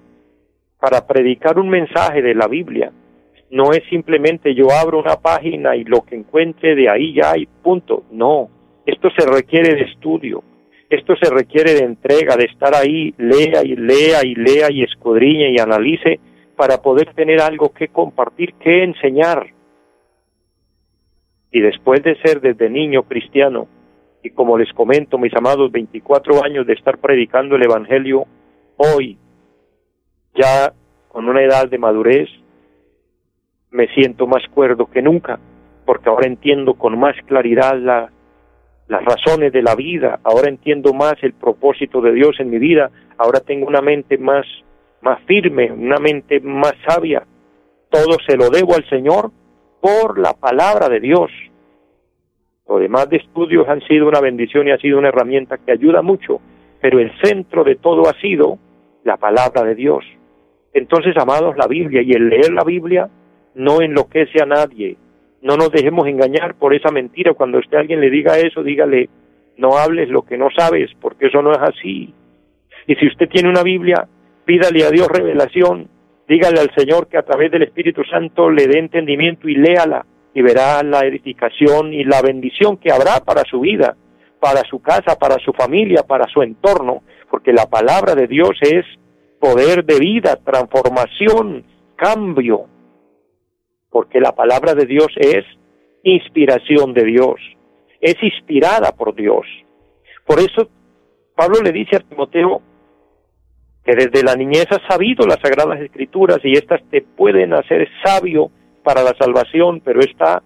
para 0.79 1.07
predicar 1.07 1.59
un 1.59 1.69
mensaje 1.69 2.23
de 2.23 2.35
la 2.35 2.47
Biblia, 2.47 2.93
no 3.51 3.73
es 3.73 3.83
simplemente 3.89 4.55
yo 4.55 4.71
abro 4.71 4.99
una 4.99 5.17
página 5.17 5.77
y 5.77 5.85
lo 5.85 6.03
que 6.03 6.17
encuentre 6.17 6.75
de 6.75 6.89
ahí 6.89 7.15
ya 7.15 7.33
hay 7.33 7.47
punto. 7.47 8.05
No, 8.11 8.49
esto 8.87 9.09
se 9.17 9.27
requiere 9.27 9.75
de 9.75 9.83
estudio, 9.83 10.43
esto 10.95 11.15
se 11.17 11.31
requiere 11.31 11.75
de 11.75 11.85
entrega, 11.85 12.37
de 12.37 12.45
estar 12.45 12.75
ahí, 12.75 13.15
lea 13.19 13.63
y 13.65 13.77
lea 13.77 14.25
y 14.25 14.35
lea 14.35 14.71
y 14.71 14.83
escudriñe 14.83 15.51
y 15.51 15.61
analice 15.61 16.21
para 16.57 16.83
poder 16.83 17.15
tener 17.15 17.41
algo 17.41 17.73
que 17.73 17.89
compartir, 17.89 18.55
que 18.55 18.85
enseñar. 18.85 19.47
Y 21.51 21.61
después 21.61 22.03
de 22.03 22.17
ser 22.23 22.41
desde 22.41 22.69
niño 22.69 23.05
cristiano, 23.05 23.69
y 24.23 24.31
como 24.31 24.57
les 24.59 24.73
comento, 24.73 25.19
mis 25.19 25.35
amados, 25.35 25.71
24 25.71 26.43
años 26.43 26.67
de 26.67 26.73
estar 26.73 26.99
predicando 26.99 27.57
el 27.57 27.65
Evangelio, 27.65 28.25
hoy, 28.77 29.19
ya 30.35 30.73
con 31.09 31.29
una 31.29 31.43
edad 31.43 31.69
de 31.69 31.79
madurez, 31.79 32.29
me 33.71 33.87
siento 33.95 34.27
más 34.27 34.43
cuerdo 34.53 34.87
que 34.87 35.03
nunca, 35.03 35.39
porque 35.85 36.09
ahora 36.09 36.27
entiendo 36.27 36.75
con 36.75 36.99
más 36.99 37.15
claridad 37.27 37.77
la, 37.79 38.11
las 38.89 39.05
razones 39.05 39.53
de 39.53 39.63
la 39.63 39.75
vida, 39.75 40.21
ahora 40.25 40.49
entiendo 40.49 40.93
más 40.93 41.15
el 41.23 41.33
propósito 41.33 42.01
de 42.01 42.13
Dios 42.13 42.37
en 42.39 42.51
mi 42.51 42.59
vida, 42.59 42.91
ahora 43.17 43.41
tengo 43.41 43.67
una 43.67 43.81
mente 43.81 44.19
más, 44.19 44.47
más 45.01 45.21
firme, 45.27 45.73
una 45.73 45.99
mente 45.99 46.41
más 46.41 46.75
sabia. 46.87 47.27
Todo 47.91 48.19
se 48.27 48.37
lo 48.37 48.51
debo 48.51 48.75
al 48.75 48.89
Señor 48.89 49.31
por 49.81 50.19
la 50.19 50.35
palabra 50.35 50.89
de 50.89 51.01
Dios. 51.01 51.31
Los 52.69 52.81
demás 52.81 53.09
de 53.09 53.19
estudios 53.19 53.69
han 53.69 53.81
sido 53.83 54.09
una 54.09 54.21
bendición 54.21 54.67
y 54.67 54.71
ha 54.71 54.79
sido 54.79 54.99
una 54.99 55.09
herramienta 55.09 55.59
que 55.59 55.73
ayuda 55.73 56.03
mucho, 56.03 56.41
pero 56.81 56.99
el 56.99 57.13
centro 57.23 57.65
de 57.65 57.77
todo 57.77 58.09
ha 58.09 58.19
sido 58.21 58.59
la 59.05 59.17
palabra 59.17 59.63
de 59.63 59.75
Dios. 59.75 60.05
Entonces, 60.73 61.17
amados, 61.17 61.57
la 61.57 61.67
Biblia 61.67 62.03
y 62.03 62.13
el 62.13 62.29
leer 62.29 62.53
la 62.53 62.65
Biblia 62.65 63.09
no 63.55 63.81
enloquece 63.81 64.43
a 64.43 64.47
nadie. 64.47 64.97
No 65.45 65.59
nos 65.59 65.71
dejemos 65.71 66.09
engañar 66.09 66.55
por 66.55 66.75
esa 66.75 66.91
mentira. 66.91 67.35
Cuando 67.35 67.59
usted 67.59 67.77
alguien 67.77 68.01
le 68.01 68.09
diga 68.09 68.39
eso, 68.39 68.63
dígale, 68.63 69.11
no 69.59 69.77
hables 69.77 70.09
lo 70.09 70.23
que 70.23 70.39
no 70.39 70.49
sabes, 70.57 70.91
porque 71.03 71.27
eso 71.27 71.43
no 71.43 71.53
es 71.53 71.59
así. 71.59 72.15
Y 72.87 72.95
si 72.95 73.07
usted 73.07 73.29
tiene 73.29 73.51
una 73.51 73.63
Biblia, 73.63 74.09
pídale 74.47 74.87
a 74.87 74.91
Dios 74.91 75.07
revelación, 75.07 75.89
dígale 76.27 76.61
al 76.61 76.75
Señor 76.75 77.09
que 77.09 77.19
a 77.19 77.25
través 77.25 77.53
del 77.53 77.63
Espíritu 77.63 78.03
Santo 78.05 78.49
le 78.49 78.67
dé 78.67 78.79
entendimiento 78.79 79.47
y 79.47 79.57
léala 79.57 80.07
y 80.33 80.41
verá 80.41 80.83
la 80.83 81.01
edificación 81.01 81.93
y 81.93 82.05
la 82.05 82.23
bendición 82.23 82.79
que 82.79 82.91
habrá 82.91 83.21
para 83.21 83.43
su 83.43 83.61
vida, 83.61 83.97
para 84.41 84.63
su 84.63 84.81
casa, 84.81 85.19
para 85.19 85.37
su 85.45 85.53
familia, 85.53 86.05
para 86.05 86.27
su 86.27 86.41
entorno, 86.41 87.03
porque 87.31 87.53
la 87.53 87.67
palabra 87.67 88.15
de 88.15 88.27
Dios 88.29 88.53
es 88.63 88.87
poder 89.39 89.85
de 89.85 89.99
vida, 89.99 90.37
transformación, 90.43 91.65
cambio 91.97 92.69
porque 93.95 94.19
la 94.19 94.33
palabra 94.33 94.75
de 94.75 94.87
Dios 94.87 95.07
es 95.15 95.45
inspiración 96.03 96.95
de 96.95 97.05
Dios, 97.05 97.37
es 98.01 98.17
inspirada 98.21 98.91
por 98.91 99.15
Dios. 99.15 99.47
Por 100.27 100.41
eso 100.41 100.69
Pablo 101.37 101.61
le 101.63 101.71
dice 101.71 101.95
a 101.95 102.01
Timoteo 102.01 102.61
que 103.85 103.95
desde 103.95 104.25
la 104.25 104.35
niñez 104.35 104.67
has 104.73 104.83
sabido 104.89 105.29
las 105.29 105.39
sagradas 105.41 105.81
escrituras 105.81 106.41
y 106.43 106.55
éstas 106.55 106.81
te 106.91 107.03
pueden 107.03 107.55
hacer 107.55 107.87
sabio 108.05 108.51
para 108.83 109.05
la 109.05 109.15
salvación, 109.17 109.81
pero 109.81 110.01
esta, 110.01 110.43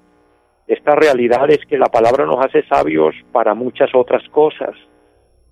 esta 0.66 0.94
realidad 0.94 1.50
es 1.50 1.64
que 1.66 1.78
la 1.78 1.86
palabra 1.86 2.26
nos 2.26 2.44
hace 2.44 2.68
sabios 2.68 3.14
para 3.32 3.54
muchas 3.54 3.88
otras 3.94 4.28
cosas. 4.28 4.74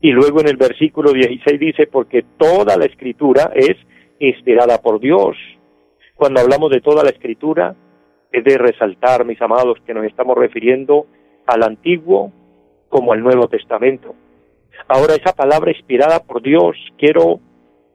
Y 0.03 0.11
luego 0.11 0.43
en 0.43 0.49
el 0.49 0.59
versículo 0.59 1.15
16 1.15 1.59
dice, 1.59 1.87
porque 1.87 2.27
toda 2.37 2.77
la 2.77 2.85
escritura 2.85 3.53
es 3.55 3.75
inspirada 4.19 4.83
por 4.83 5.01
Dios. 5.01 5.35
Cuando 6.15 6.41
hablamos 6.41 6.71
de 6.71 6.83
toda 6.83 7.03
la 7.03 7.11
escritura, 7.11 7.75
es 8.33 8.45
de 8.45 8.59
resaltar, 8.59 9.25
mis 9.25 9.41
amados, 9.41 9.79
que 9.87 9.95
nos 9.95 10.05
estamos 10.05 10.37
refiriendo 10.37 11.07
al 11.47 11.63
Antiguo 11.63 12.33
como 12.89 13.13
al 13.13 13.23
Nuevo 13.23 13.49
Testamento. 13.49 14.15
Ahora 14.89 15.15
esa 15.15 15.33
palabra 15.33 15.71
inspirada 15.71 16.21
por 16.21 16.43
Dios, 16.43 16.77
quiero 16.99 17.41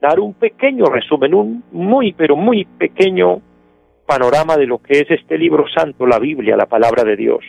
dar 0.02 0.20
un 0.20 0.34
pequeño 0.34 0.86
resumen, 0.86 1.34
un 1.34 1.64
muy, 1.72 2.14
pero 2.14 2.36
muy 2.36 2.66
pequeño 2.66 3.42
panorama 4.06 4.58
de 4.58 4.66
lo 4.66 4.80
que 4.80 5.00
es 5.00 5.12
este 5.12 5.38
libro 5.38 5.66
santo, 5.70 6.06
la 6.06 6.20
Biblia, 6.20 6.58
la 6.58 6.66
palabra 6.66 7.04
de 7.04 7.16
Dios. 7.16 7.46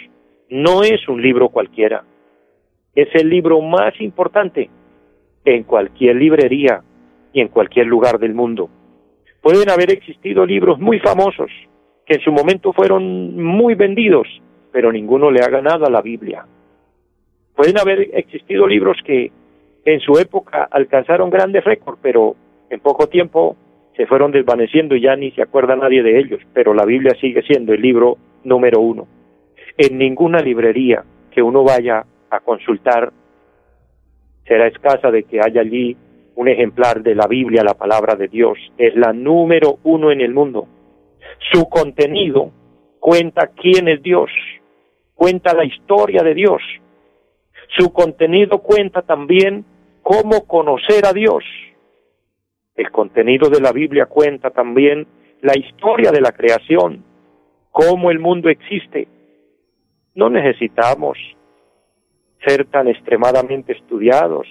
No 0.50 0.82
es 0.82 1.08
un 1.08 1.22
libro 1.22 1.48
cualquiera, 1.48 2.04
es 2.94 3.08
el 3.14 3.30
libro 3.30 3.60
más 3.62 3.98
importante 4.00 4.68
en 5.44 5.64
cualquier 5.64 6.16
librería 6.16 6.82
y 7.32 7.40
en 7.40 7.48
cualquier 7.48 7.86
lugar 7.86 8.18
del 8.18 8.34
mundo. 8.34 8.68
Pueden 9.40 9.70
haber 9.70 9.90
existido 9.90 10.46
libros 10.46 10.78
muy 10.78 11.00
famosos, 11.00 11.50
en 12.14 12.20
su 12.20 12.32
momento 12.32 12.72
fueron 12.72 13.42
muy 13.42 13.74
vendidos, 13.74 14.26
pero 14.70 14.92
ninguno 14.92 15.30
le 15.30 15.40
ha 15.40 15.48
ganado 15.48 15.86
a 15.86 15.90
la 15.90 16.02
Biblia. 16.02 16.44
Pueden 17.54 17.78
haber 17.78 18.10
existido 18.14 18.66
libros 18.66 18.96
que 19.04 19.30
en 19.84 20.00
su 20.00 20.18
época 20.18 20.68
alcanzaron 20.70 21.30
grandes 21.30 21.64
récords, 21.64 21.98
pero 22.02 22.34
en 22.70 22.80
poco 22.80 23.08
tiempo 23.08 23.56
se 23.96 24.06
fueron 24.06 24.32
desvaneciendo 24.32 24.96
y 24.96 25.02
ya 25.02 25.16
ni 25.16 25.30
se 25.32 25.42
acuerda 25.42 25.76
nadie 25.76 26.02
de 26.02 26.18
ellos, 26.18 26.40
pero 26.54 26.72
la 26.72 26.84
Biblia 26.84 27.14
sigue 27.20 27.42
siendo 27.42 27.74
el 27.74 27.82
libro 27.82 28.16
número 28.44 28.80
uno. 28.80 29.06
En 29.76 29.98
ninguna 29.98 30.38
librería 30.38 31.04
que 31.30 31.42
uno 31.42 31.64
vaya 31.64 32.04
a 32.30 32.40
consultar 32.40 33.12
será 34.46 34.66
escasa 34.66 35.10
de 35.10 35.24
que 35.24 35.40
haya 35.40 35.60
allí 35.60 35.96
un 36.34 36.48
ejemplar 36.48 37.02
de 37.02 37.14
la 37.14 37.26
Biblia, 37.26 37.62
la 37.62 37.74
palabra 37.74 38.16
de 38.16 38.28
Dios. 38.28 38.58
Es 38.78 38.96
la 38.96 39.12
número 39.12 39.78
uno 39.84 40.10
en 40.10 40.20
el 40.20 40.32
mundo. 40.32 40.66
Su 41.52 41.68
contenido 41.68 42.50
cuenta 43.00 43.48
quién 43.48 43.88
es 43.88 44.02
Dios, 44.02 44.30
cuenta 45.14 45.54
la 45.54 45.64
historia 45.64 46.22
de 46.22 46.34
Dios. 46.34 46.62
Su 47.76 47.92
contenido 47.92 48.58
cuenta 48.58 49.02
también 49.02 49.64
cómo 50.02 50.46
conocer 50.46 51.06
a 51.06 51.12
Dios. 51.12 51.44
El 52.74 52.90
contenido 52.90 53.48
de 53.48 53.60
la 53.60 53.72
Biblia 53.72 54.06
cuenta 54.06 54.50
también 54.50 55.06
la 55.40 55.56
historia 55.58 56.10
de 56.10 56.20
la 56.20 56.32
creación, 56.32 57.04
cómo 57.70 58.10
el 58.10 58.18
mundo 58.18 58.48
existe. 58.48 59.08
No 60.14 60.30
necesitamos 60.30 61.18
ser 62.46 62.66
tan 62.66 62.88
extremadamente 62.88 63.72
estudiados, 63.72 64.46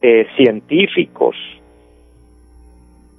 eh, 0.00 0.26
científicos, 0.36 1.36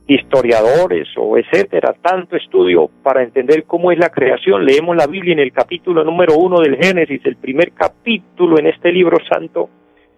historiadores 0.08 1.08
o 1.18 1.38
etcétera, 1.38 1.96
tanto 2.02 2.36
estudio 2.36 2.90
para 3.02 3.24
entender 3.24 3.64
cómo 3.64 3.92
es 3.92 3.98
la 3.98 4.10
creación. 4.10 4.66
Leemos 4.66 4.96
la 4.96 5.08
Biblia 5.08 5.34
en 5.34 5.40
el 5.40 5.52
capítulo 5.52 6.04
número 6.04 6.38
uno 6.38 6.60
del 6.60 6.78
Génesis, 6.78 7.22
el 7.26 7.38
primer 7.38 7.72
capítulo 7.72 8.60
en 8.60 8.68
este 8.68 8.92
libro 8.92 9.18
santo, 9.28 9.70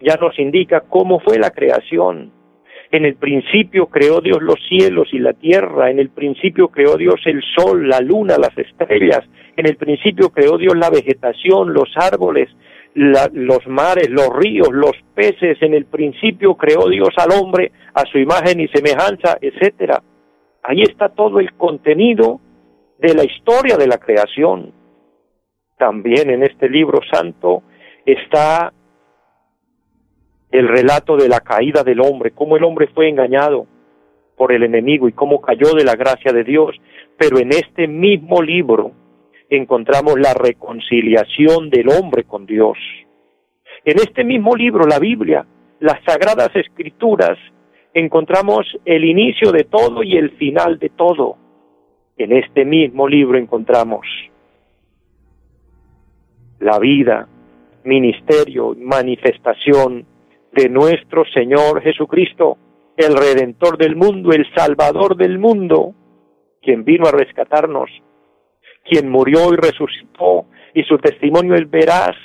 ya 0.01 0.15
nos 0.17 0.37
indica 0.39 0.81
cómo 0.81 1.19
fue 1.19 1.39
la 1.39 1.51
creación. 1.51 2.31
En 2.91 3.05
el 3.05 3.15
principio 3.15 3.87
creó 3.87 4.21
Dios 4.21 4.41
los 4.41 4.59
cielos 4.67 5.09
y 5.11 5.19
la 5.19 5.33
tierra, 5.33 5.89
en 5.89 5.99
el 5.99 6.09
principio 6.09 6.69
creó 6.69 6.95
Dios 6.95 7.19
el 7.25 7.41
sol, 7.55 7.89
la 7.89 7.99
luna, 7.99 8.37
las 8.37 8.57
estrellas, 8.57 9.21
en 9.57 9.65
el 9.65 9.75
principio 9.75 10.29
creó 10.29 10.57
Dios 10.57 10.77
la 10.77 10.89
vegetación, 10.89 11.73
los 11.73 11.89
árboles, 11.95 12.49
los 12.97 13.67
mares, 13.67 14.09
los 14.09 14.29
ríos, 14.35 14.69
los 14.71 14.93
peces, 15.13 15.61
en 15.61 15.75
el 15.75 15.85
principio 15.85 16.55
creó 16.55 16.89
Dios 16.89 17.09
al 17.17 17.31
hombre 17.39 17.71
a 17.93 18.03
su 18.05 18.17
imagen 18.17 18.59
y 18.59 18.67
semejanza, 18.69 19.37
etcétera. 19.39 20.01
Ahí 20.63 20.81
está 20.81 21.09
todo 21.09 21.39
el 21.39 21.53
contenido 21.53 22.41
de 22.97 23.13
la 23.13 23.23
historia 23.23 23.77
de 23.77 23.87
la 23.87 23.99
creación. 23.99 24.73
También 25.77 26.31
en 26.31 26.41
este 26.41 26.69
libro 26.69 26.99
santo 27.11 27.61
está 28.03 28.73
el 30.49 30.67
relato 30.67 31.17
de 31.17 31.29
la 31.29 31.41
caída 31.41 31.83
del 31.83 32.01
hombre, 32.01 32.31
cómo 32.31 32.57
el 32.57 32.63
hombre 32.63 32.87
fue 32.87 33.09
engañado 33.09 33.67
por 34.35 34.51
el 34.51 34.63
enemigo 34.63 35.07
y 35.07 35.13
cómo 35.13 35.39
cayó 35.39 35.73
de 35.73 35.83
la 35.83 35.95
gracia 35.95 36.31
de 36.31 36.43
Dios. 36.43 36.75
Pero 37.15 37.37
en 37.37 37.49
este 37.49 37.87
mismo 37.87 38.41
libro 38.41 38.91
encontramos 39.49 40.19
la 40.19 40.33
reconciliación 40.33 41.69
del 41.69 41.89
hombre 41.89 42.23
con 42.23 42.45
Dios. 42.45 42.77
En 43.85 43.97
este 43.99 44.23
mismo 44.23 44.55
libro, 44.55 44.85
la 44.85 44.99
Biblia, 44.99 45.45
las 45.79 46.03
sagradas 46.03 46.49
escrituras, 46.55 47.37
encontramos 47.93 48.65
el 48.85 49.05
inicio 49.05 49.51
de 49.51 49.63
todo 49.63 50.03
y 50.03 50.17
el 50.17 50.31
final 50.31 50.77
de 50.79 50.89
todo. 50.89 51.37
En 52.17 52.31
este 52.31 52.65
mismo 52.65 53.07
libro 53.07 53.37
encontramos 53.37 54.05
la 56.59 56.79
vida, 56.79 57.27
ministerio, 57.83 58.75
manifestación 58.79 60.05
de 60.51 60.69
nuestro 60.69 61.23
Señor 61.33 61.81
Jesucristo, 61.81 62.57
el 62.97 63.15
Redentor 63.15 63.77
del 63.77 63.95
mundo, 63.95 64.31
el 64.31 64.45
Salvador 64.55 65.15
del 65.15 65.37
mundo, 65.37 65.93
quien 66.61 66.83
vino 66.83 67.05
a 67.07 67.11
rescatarnos 67.11 67.89
quien 68.89 69.09
murió 69.09 69.53
y 69.53 69.57
resucitó 69.57 70.45
y 70.73 70.83
su 70.83 70.97
testimonio 70.97 71.55
es 71.55 71.69
veraz 71.69 72.15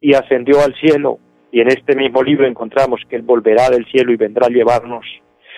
y 0.00 0.14
ascendió 0.14 0.60
al 0.60 0.74
cielo. 0.74 1.18
Y 1.50 1.60
en 1.60 1.68
este 1.68 1.96
mismo 1.96 2.22
libro 2.22 2.46
encontramos 2.46 3.00
que 3.08 3.16
Él 3.16 3.22
volverá 3.22 3.70
del 3.70 3.86
cielo 3.86 4.12
y 4.12 4.16
vendrá 4.16 4.46
a 4.46 4.50
llevarnos. 4.50 5.04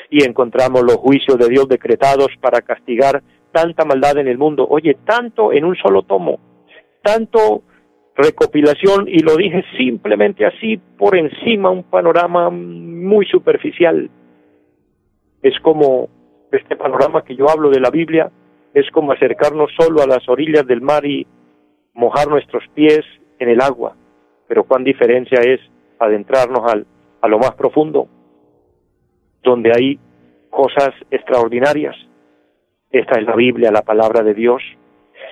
Y 0.09 0.25
encontramos 0.25 0.83
los 0.83 0.97
juicios 0.97 1.37
de 1.39 1.49
Dios 1.49 1.69
decretados 1.69 2.29
para 2.41 2.63
castigar 2.63 3.23
tanta 3.53 3.85
maldad 3.85 4.19
en 4.19 4.29
el 4.29 4.39
mundo. 4.39 4.67
Oye, 4.69 4.97
tanto 5.05 5.53
en 5.53 5.65
un 5.65 5.77
solo 5.77 6.03
tomo, 6.03 6.39
tanto 7.03 7.63
recopilación, 8.17 9.09
y 9.09 9.21
lo 9.21 9.37
dije 9.37 9.65
simplemente 9.77 10.45
así 10.45 10.79
por 10.99 11.17
encima, 11.17 11.71
un 11.71 11.85
panorama 11.85 12.51
muy 12.51 13.27
superficial. 13.27 14.11
Es 15.43 15.59
como 15.61 16.09
este 16.53 16.77
panorama 16.77 17.25
que 17.25 17.37
yo 17.37 17.49
hablo 17.49 17.71
de 17.71 17.81
la 17.81 17.91
Biblia, 17.91 18.31
es 18.75 18.91
como 18.91 19.13
acercarnos 19.13 19.71
solo 19.79 20.03
a 20.03 20.07
las 20.07 20.29
orillas 20.29 20.67
del 20.67 20.81
mar 20.81 21.05
y 21.05 21.27
mojar 21.95 22.29
nuestros 22.29 22.65
pies 22.75 23.01
en 23.39 23.49
el 23.49 23.61
agua. 23.61 23.97
Pero 24.47 24.65
cuán 24.65 24.85
diferencia 24.85 25.41
es 25.41 25.61
adentrarnos 25.99 26.71
al, 26.71 26.87
a 27.21 27.29
lo 27.29 27.39
más 27.39 27.53
profundo, 27.55 28.09
donde 29.43 29.73
hay 29.75 29.99
cosas 30.51 30.91
extraordinarias. 31.11 31.97
Esta 32.91 33.21
es 33.21 33.27
la 33.27 33.37
Biblia, 33.37 33.71
la 33.71 33.83
palabra 33.83 34.23
de 34.23 34.35
Dios. 34.35 34.63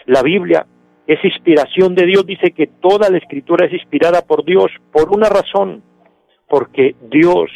La 0.07 0.23
Biblia 0.23 0.67
es 1.07 1.25
inspiración 1.25 1.95
de 1.95 2.07
Dios, 2.07 2.27
dice 2.27 2.53
que 2.53 2.67
toda 2.67 3.09
la 3.11 3.19
escritura 3.19 3.67
es 3.67 3.73
inspirada 3.73 4.23
por 4.23 4.45
Dios 4.45 4.71
por 4.93 5.11
una 5.11 5.29
razón, 5.29 5.83
porque 6.49 6.95
Dios 7.11 7.51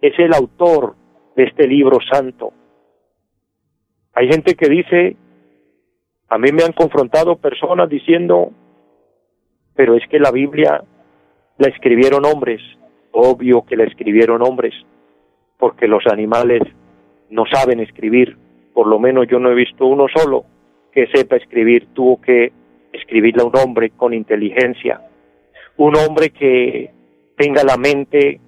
es 0.00 0.18
el 0.18 0.34
autor 0.34 0.94
de 1.36 1.44
este 1.44 1.66
libro 1.66 1.98
santo. 2.10 2.52
Hay 4.12 4.28
gente 4.28 4.54
que 4.54 4.68
dice, 4.68 5.16
a 6.28 6.38
mí 6.38 6.50
me 6.52 6.64
han 6.64 6.72
confrontado 6.72 7.36
personas 7.36 7.88
diciendo, 7.88 8.50
pero 9.74 9.94
es 9.94 10.06
que 10.08 10.18
la 10.18 10.32
Biblia 10.32 10.82
la 11.58 11.68
escribieron 11.68 12.24
hombres, 12.24 12.60
obvio 13.12 13.64
que 13.64 13.76
la 13.76 13.84
escribieron 13.84 14.42
hombres, 14.42 14.74
porque 15.58 15.86
los 15.86 16.06
animales 16.06 16.62
no 17.30 17.44
saben 17.50 17.80
escribir, 17.80 18.36
por 18.74 18.86
lo 18.86 18.98
menos 18.98 19.26
yo 19.28 19.38
no 19.38 19.50
he 19.50 19.54
visto 19.54 19.86
uno 19.86 20.06
solo 20.14 20.44
que 20.92 21.06
sepa 21.08 21.36
escribir, 21.36 21.88
tuvo 21.94 22.20
que 22.20 22.52
escribirla 22.92 23.44
un 23.44 23.56
hombre 23.56 23.90
con 23.90 24.12
inteligencia, 24.12 25.00
un 25.76 25.96
hombre 25.96 26.30
que 26.30 26.90
tenga 27.36 27.62
la 27.62 27.76
mente 27.76 28.40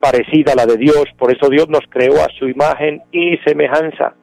parecida 0.00 0.52
a 0.52 0.56
la 0.56 0.66
de 0.66 0.78
Dios, 0.78 1.04
por 1.18 1.30
eso 1.34 1.48
Dios 1.48 1.68
nos 1.68 1.82
creó 1.88 2.14
a 2.16 2.28
su 2.38 2.48
imagen 2.48 3.02
y 3.12 3.36
semejanza. 3.38 4.14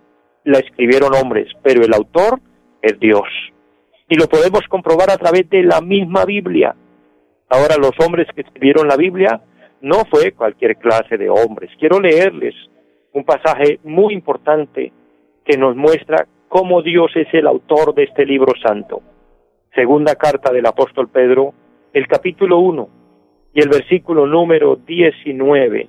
La 0.43 0.59
escribieron 0.59 1.13
hombres, 1.15 1.47
pero 1.63 1.83
el 1.83 1.93
autor 1.93 2.39
es 2.81 2.99
Dios. 2.99 3.27
Y 4.09 4.15
lo 4.15 4.27
podemos 4.27 4.61
comprobar 4.67 5.09
a 5.09 5.17
través 5.17 5.49
de 5.49 5.63
la 5.63 5.81
misma 5.81 6.25
Biblia. 6.25 6.75
Ahora 7.49 7.75
los 7.77 7.91
hombres 8.05 8.27
que 8.35 8.41
escribieron 8.41 8.87
la 8.87 8.97
Biblia 8.97 9.41
no 9.81 10.03
fue 10.09 10.31
cualquier 10.33 10.77
clase 10.77 11.17
de 11.17 11.29
hombres. 11.29 11.71
Quiero 11.79 11.99
leerles 11.99 12.55
un 13.13 13.23
pasaje 13.23 13.79
muy 13.83 14.13
importante 14.13 14.91
que 15.43 15.57
nos 15.57 15.75
muestra 15.75 16.27
cómo 16.47 16.81
Dios 16.81 17.11
es 17.15 17.27
el 17.33 17.47
autor 17.47 17.93
de 17.93 18.03
este 18.03 18.25
libro 18.25 18.53
santo. 18.61 19.01
Segunda 19.73 20.15
carta 20.15 20.51
del 20.51 20.65
apóstol 20.65 21.09
Pedro, 21.09 21.53
el 21.93 22.07
capítulo 22.07 22.59
1 22.59 22.89
y 23.53 23.61
el 23.61 23.69
versículo 23.69 24.27
número 24.27 24.75
19. 24.75 25.87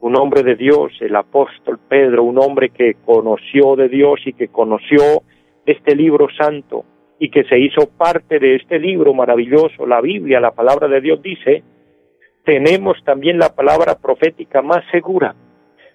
Un 0.00 0.16
hombre 0.16 0.42
de 0.42 0.54
Dios, 0.54 0.92
el 1.00 1.16
apóstol 1.16 1.78
Pedro, 1.88 2.22
un 2.22 2.38
hombre 2.38 2.70
que 2.70 2.96
conoció 3.04 3.76
de 3.76 3.88
Dios 3.88 4.20
y 4.26 4.34
que 4.34 4.48
conoció 4.48 5.22
este 5.66 5.94
libro 5.94 6.28
santo, 6.38 6.84
y 7.18 7.30
que 7.30 7.44
se 7.44 7.58
hizo 7.58 7.88
parte 7.96 8.38
de 8.38 8.56
este 8.56 8.78
libro 8.78 9.14
maravilloso, 9.14 9.86
la 9.86 10.00
Biblia, 10.00 10.40
la 10.40 10.52
palabra 10.52 10.86
de 10.88 11.00
Dios 11.00 11.22
dice, 11.22 11.62
tenemos 12.44 13.02
también 13.04 13.38
la 13.38 13.54
palabra 13.54 13.98
profética 13.98 14.62
más 14.62 14.84
segura, 14.90 15.34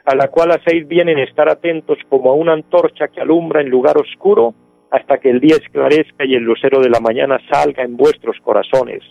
a 0.04 0.16
la 0.16 0.30
cual 0.30 0.52
hacéis 0.52 0.88
bien 0.88 1.10
en 1.10 1.20
estar 1.20 1.48
atentos 1.48 1.98
como 2.10 2.32
a 2.32 2.34
una 2.34 2.54
antorcha 2.54 3.08
que 3.08 3.22
alumbra 3.22 3.62
en 3.62 3.70
lugar 3.70 3.98
oscuro 3.98 4.54
hasta 4.90 5.20
que 5.20 5.30
el 5.30 5.40
día 5.40 5.56
esclarezca 5.56 6.26
y 6.26 6.36
el 6.36 6.44
lucero 6.44 6.82
de 6.82 6.90
la 6.90 7.00
mañana 7.00 7.40
salga 7.50 7.84
en 7.84 7.96
vuestros 7.96 8.36
corazones. 8.44 9.02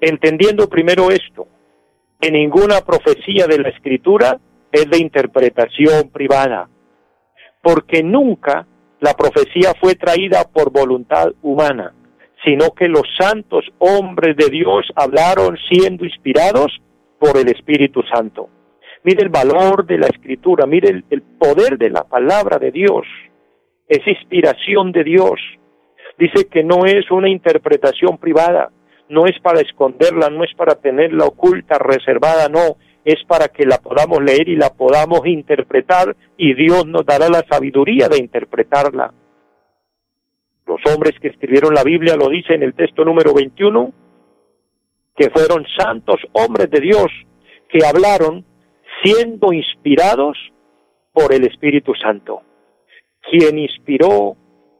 Entendiendo 0.00 0.68
primero 0.68 1.10
esto, 1.10 1.46
que 2.18 2.30
ninguna 2.30 2.80
profecía 2.80 3.46
de 3.46 3.58
la 3.58 3.68
escritura 3.68 4.38
es 4.70 4.88
de 4.88 4.98
interpretación 4.98 6.08
privada, 6.10 6.68
porque 7.62 8.02
nunca 8.02 8.66
la 9.02 9.14
profecía 9.14 9.74
fue 9.80 9.96
traída 9.96 10.44
por 10.44 10.70
voluntad 10.70 11.32
humana, 11.42 11.92
sino 12.44 12.70
que 12.70 12.86
los 12.86 13.02
santos 13.18 13.64
hombres 13.78 14.36
de 14.36 14.48
Dios 14.48 14.86
hablaron 14.94 15.58
siendo 15.68 16.04
inspirados 16.04 16.80
por 17.18 17.36
el 17.36 17.48
Espíritu 17.48 18.02
Santo. 18.04 18.48
Mire 19.02 19.24
el 19.24 19.28
valor 19.28 19.84
de 19.86 19.98
la 19.98 20.06
escritura, 20.06 20.66
mire 20.66 21.02
el, 21.10 21.22
poder 21.22 21.78
de 21.78 21.90
la 21.90 22.04
palabra 22.04 22.60
de 22.60 22.70
Dios. 22.70 23.04
Es 23.88 24.06
inspiración 24.06 24.92
de 24.92 25.02
Dios. 25.02 25.40
Dice 26.16 26.46
que 26.46 26.62
no 26.62 26.84
es 26.86 27.10
una 27.10 27.28
interpretación 27.28 28.18
privada, 28.18 28.70
no 29.08 29.26
es 29.26 29.36
para 29.40 29.62
esconderla, 29.62 30.30
no 30.30 30.44
es 30.44 30.54
para 30.54 30.76
tenerla 30.76 31.24
oculta, 31.24 31.76
reservada, 31.80 32.48
no, 32.48 32.76
es 33.04 33.22
para 33.26 33.48
que 33.48 33.66
la 33.66 33.78
podamos 33.78 34.22
leer 34.22 34.48
y 34.48 34.56
la 34.56 34.70
podamos 34.70 35.26
interpretar 35.26 36.16
y 36.36 36.54
Dios 36.54 36.86
nos 36.86 37.04
dará 37.04 37.28
la 37.28 37.44
sabiduría 37.48 38.08
de 38.08 38.18
interpretarla. 38.18 39.12
Los 40.66 40.80
hombres 40.92 41.18
que 41.20 41.28
escribieron 41.28 41.74
la 41.74 41.82
Biblia 41.82 42.16
lo 42.16 42.28
dice 42.28 42.54
en 42.54 42.62
el 42.62 42.74
texto 42.74 43.04
número 43.04 43.34
21, 43.34 43.92
que 45.16 45.30
fueron 45.30 45.66
santos 45.76 46.20
hombres 46.32 46.70
de 46.70 46.80
Dios 46.80 47.08
que 47.68 47.84
hablaron 47.84 48.44
siendo 49.02 49.52
inspirados 49.52 50.38
por 51.12 51.34
el 51.34 51.44
Espíritu 51.44 51.94
Santo. 51.94 52.42
Quien 53.30 53.58
inspiró 53.58 54.36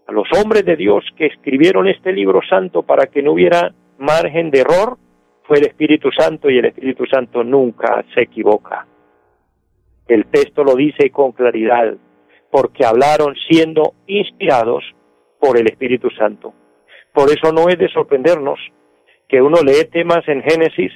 a 0.07 0.13
los 0.13 0.27
hombres 0.39 0.65
de 0.65 0.77
Dios 0.77 1.05
que 1.17 1.27
escribieron 1.27 1.89
este 1.89 2.13
libro 2.13 2.41
santo 2.49 2.83
para 2.83 3.07
que 3.07 3.23
no 3.23 3.33
hubiera 3.33 3.75
margen 3.99 4.51
de 4.51 4.61
error 4.61 4.99
el 5.55 5.67
Espíritu 5.67 6.11
Santo 6.13 6.51
y 6.51 6.59
el 6.59 6.67
Espíritu 6.67 7.07
Santo 7.07 7.45
nunca 7.45 8.05
se 8.15 8.23
equivoca. 8.23 8.87
El 10.09 10.27
texto 10.27 10.65
lo 10.65 10.75
dice 10.75 11.11
con 11.11 11.33
claridad, 11.33 11.95
porque 12.51 12.85
hablaron 12.85 13.35
siendo 13.49 13.95
inspirados 14.07 14.85
por 15.41 15.59
el 15.59 15.67
Espíritu 15.67 16.11
Santo. 16.11 16.53
Por 17.13 17.31
eso 17.31 17.53
no 17.53 17.69
es 17.69 17.79
de 17.79 17.89
sorprendernos 17.89 18.59
que 19.29 19.41
uno 19.41 19.59
lee 19.63 19.89
temas 19.91 20.27
en 20.29 20.43
Génesis 20.43 20.93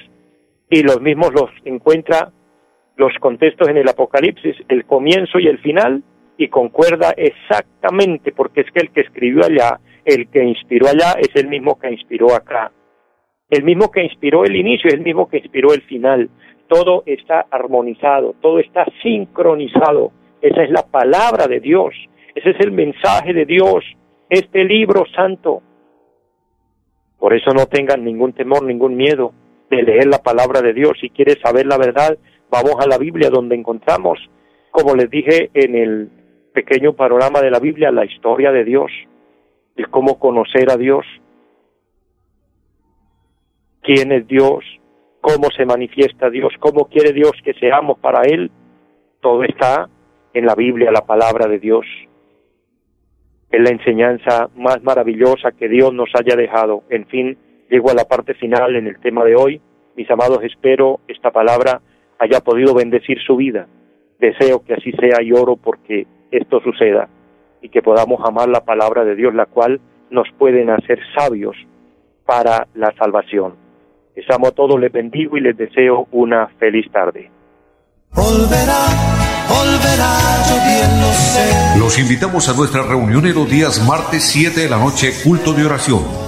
y 0.69 0.83
los 0.83 1.01
mismos 1.01 1.33
los 1.33 1.49
encuentra 1.65 2.31
los 2.97 3.13
contextos 3.19 3.67
en 3.69 3.77
el 3.77 3.87
Apocalipsis, 3.87 4.55
el 4.69 4.85
comienzo 4.85 5.39
y 5.39 5.47
el 5.47 5.59
final, 5.59 6.03
y 6.37 6.49
concuerda 6.49 7.13
exactamente, 7.15 8.31
porque 8.31 8.61
es 8.61 8.71
que 8.71 8.81
el 8.81 8.91
que 8.91 9.01
escribió 9.01 9.45
allá, 9.45 9.79
el 10.05 10.29
que 10.29 10.43
inspiró 10.43 10.87
allá, 10.87 11.13
es 11.19 11.29
el 11.35 11.47
mismo 11.47 11.79
que 11.79 11.91
inspiró 11.91 12.35
acá. 12.35 12.71
El 13.49 13.63
mismo 13.63 13.91
que 13.91 14.03
inspiró 14.03 14.43
el 14.43 14.55
inicio 14.55 14.89
el 14.91 15.01
mismo 15.01 15.29
que 15.29 15.37
inspiró 15.37 15.73
el 15.73 15.81
final. 15.83 16.29
Todo 16.67 17.03
está 17.05 17.45
armonizado, 17.49 18.35
todo 18.41 18.59
está 18.59 18.85
sincronizado. 19.01 20.11
Esa 20.41 20.63
es 20.63 20.69
la 20.69 20.85
palabra 20.85 21.47
de 21.47 21.61
Dios, 21.61 21.93
ese 22.35 22.51
es 22.51 22.59
el 22.59 22.71
mensaje 22.71 23.33
de 23.33 23.45
Dios, 23.45 23.85
este 24.29 24.65
libro 24.65 25.05
santo. 25.15 25.61
Por 27.17 27.33
eso 27.33 27.51
no 27.53 27.65
tengan 27.65 28.03
ningún 28.03 28.33
temor, 28.33 28.63
ningún 28.63 28.95
miedo 28.95 29.31
de 29.69 29.81
leer 29.81 30.07
la 30.07 30.19
palabra 30.19 30.61
de 30.61 30.73
Dios. 30.73 30.97
Si 30.99 31.09
quieres 31.09 31.37
saber 31.41 31.65
la 31.65 31.77
verdad, 31.77 32.17
vamos 32.51 32.75
a 32.79 32.87
la 32.87 32.97
Biblia 32.97 33.29
donde 33.29 33.55
encontramos, 33.55 34.19
como 34.71 34.93
les 34.93 35.09
dije 35.09 35.49
en 35.53 35.75
el 35.75 36.09
pequeño 36.53 36.93
panorama 36.93 37.41
de 37.41 37.49
la 37.49 37.59
Biblia, 37.59 37.91
la 37.91 38.05
historia 38.05 38.51
de 38.51 38.65
Dios, 38.65 38.91
y 39.75 39.83
cómo 39.85 40.19
conocer 40.19 40.69
a 40.69 40.77
Dios, 40.77 41.05
quién 43.87 44.11
es 44.11 44.27
Dios, 44.27 44.65
cómo 45.21 45.49
se 45.55 45.65
manifiesta 45.65 46.29
Dios, 46.29 46.51
cómo 46.59 46.89
quiere 46.89 47.13
Dios 47.13 47.31
que 47.41 47.53
seamos 47.53 47.97
para 47.99 48.23
Él, 48.23 48.51
todo 49.21 49.43
está 49.43 49.87
en 50.33 50.45
la 50.45 50.55
Biblia, 50.55 50.91
la 50.91 51.05
palabra 51.05 51.47
de 51.47 51.57
Dios. 51.57 51.85
Es 53.49 53.61
la 53.61 53.69
enseñanza 53.69 54.49
más 54.57 54.83
maravillosa 54.83 55.53
que 55.53 55.69
Dios 55.69 55.93
nos 55.93 56.09
haya 56.19 56.35
dejado. 56.35 56.83
En 56.89 57.07
fin, 57.07 57.37
llego 57.69 57.89
a 57.89 57.93
la 57.93 58.03
parte 58.03 58.33
final 58.33 58.75
en 58.75 58.87
el 58.87 58.99
tema 58.99 59.23
de 59.23 59.37
hoy. 59.37 59.61
Mis 59.95 60.11
amados, 60.11 60.39
espero 60.43 60.99
esta 61.07 61.31
palabra 61.31 61.79
haya 62.19 62.41
podido 62.41 62.75
bendecir 62.75 63.19
su 63.25 63.37
vida. 63.37 63.67
Deseo 64.19 64.65
que 64.65 64.73
así 64.73 64.91
sea 64.91 65.21
y 65.23 65.31
oro 65.31 65.55
porque 65.55 66.07
esto 66.29 66.59
suceda 66.59 67.07
y 67.61 67.69
que 67.69 67.81
podamos 67.81 68.19
amar 68.27 68.49
la 68.49 68.65
palabra 68.65 69.05
de 69.05 69.15
Dios, 69.15 69.33
la 69.33 69.45
cual 69.45 69.79
nos 70.09 70.27
pueden 70.37 70.71
hacer 70.71 70.99
sabios 71.15 71.55
para 72.25 72.67
la 72.75 72.93
salvación. 72.97 73.66
Les 74.17 74.27
amo 74.31 74.47
a 74.47 74.51
todos, 74.51 74.79
les 74.79 74.91
bendigo 74.91 75.37
y 75.37 75.41
les 75.41 75.55
deseo 75.55 76.07
una 76.11 76.47
feliz 76.57 76.91
tarde. 76.91 77.29
Los 81.77 81.99
invitamos 81.99 82.49
a 82.49 82.55
nuestra 82.55 82.81
reunión 82.81 83.27
en 83.27 83.35
los 83.35 83.47
días 83.47 83.87
martes 83.87 84.23
7 84.23 84.59
de 84.59 84.69
la 84.69 84.79
noche, 84.79 85.11
culto 85.23 85.53
de 85.53 85.65
oración 85.65 86.26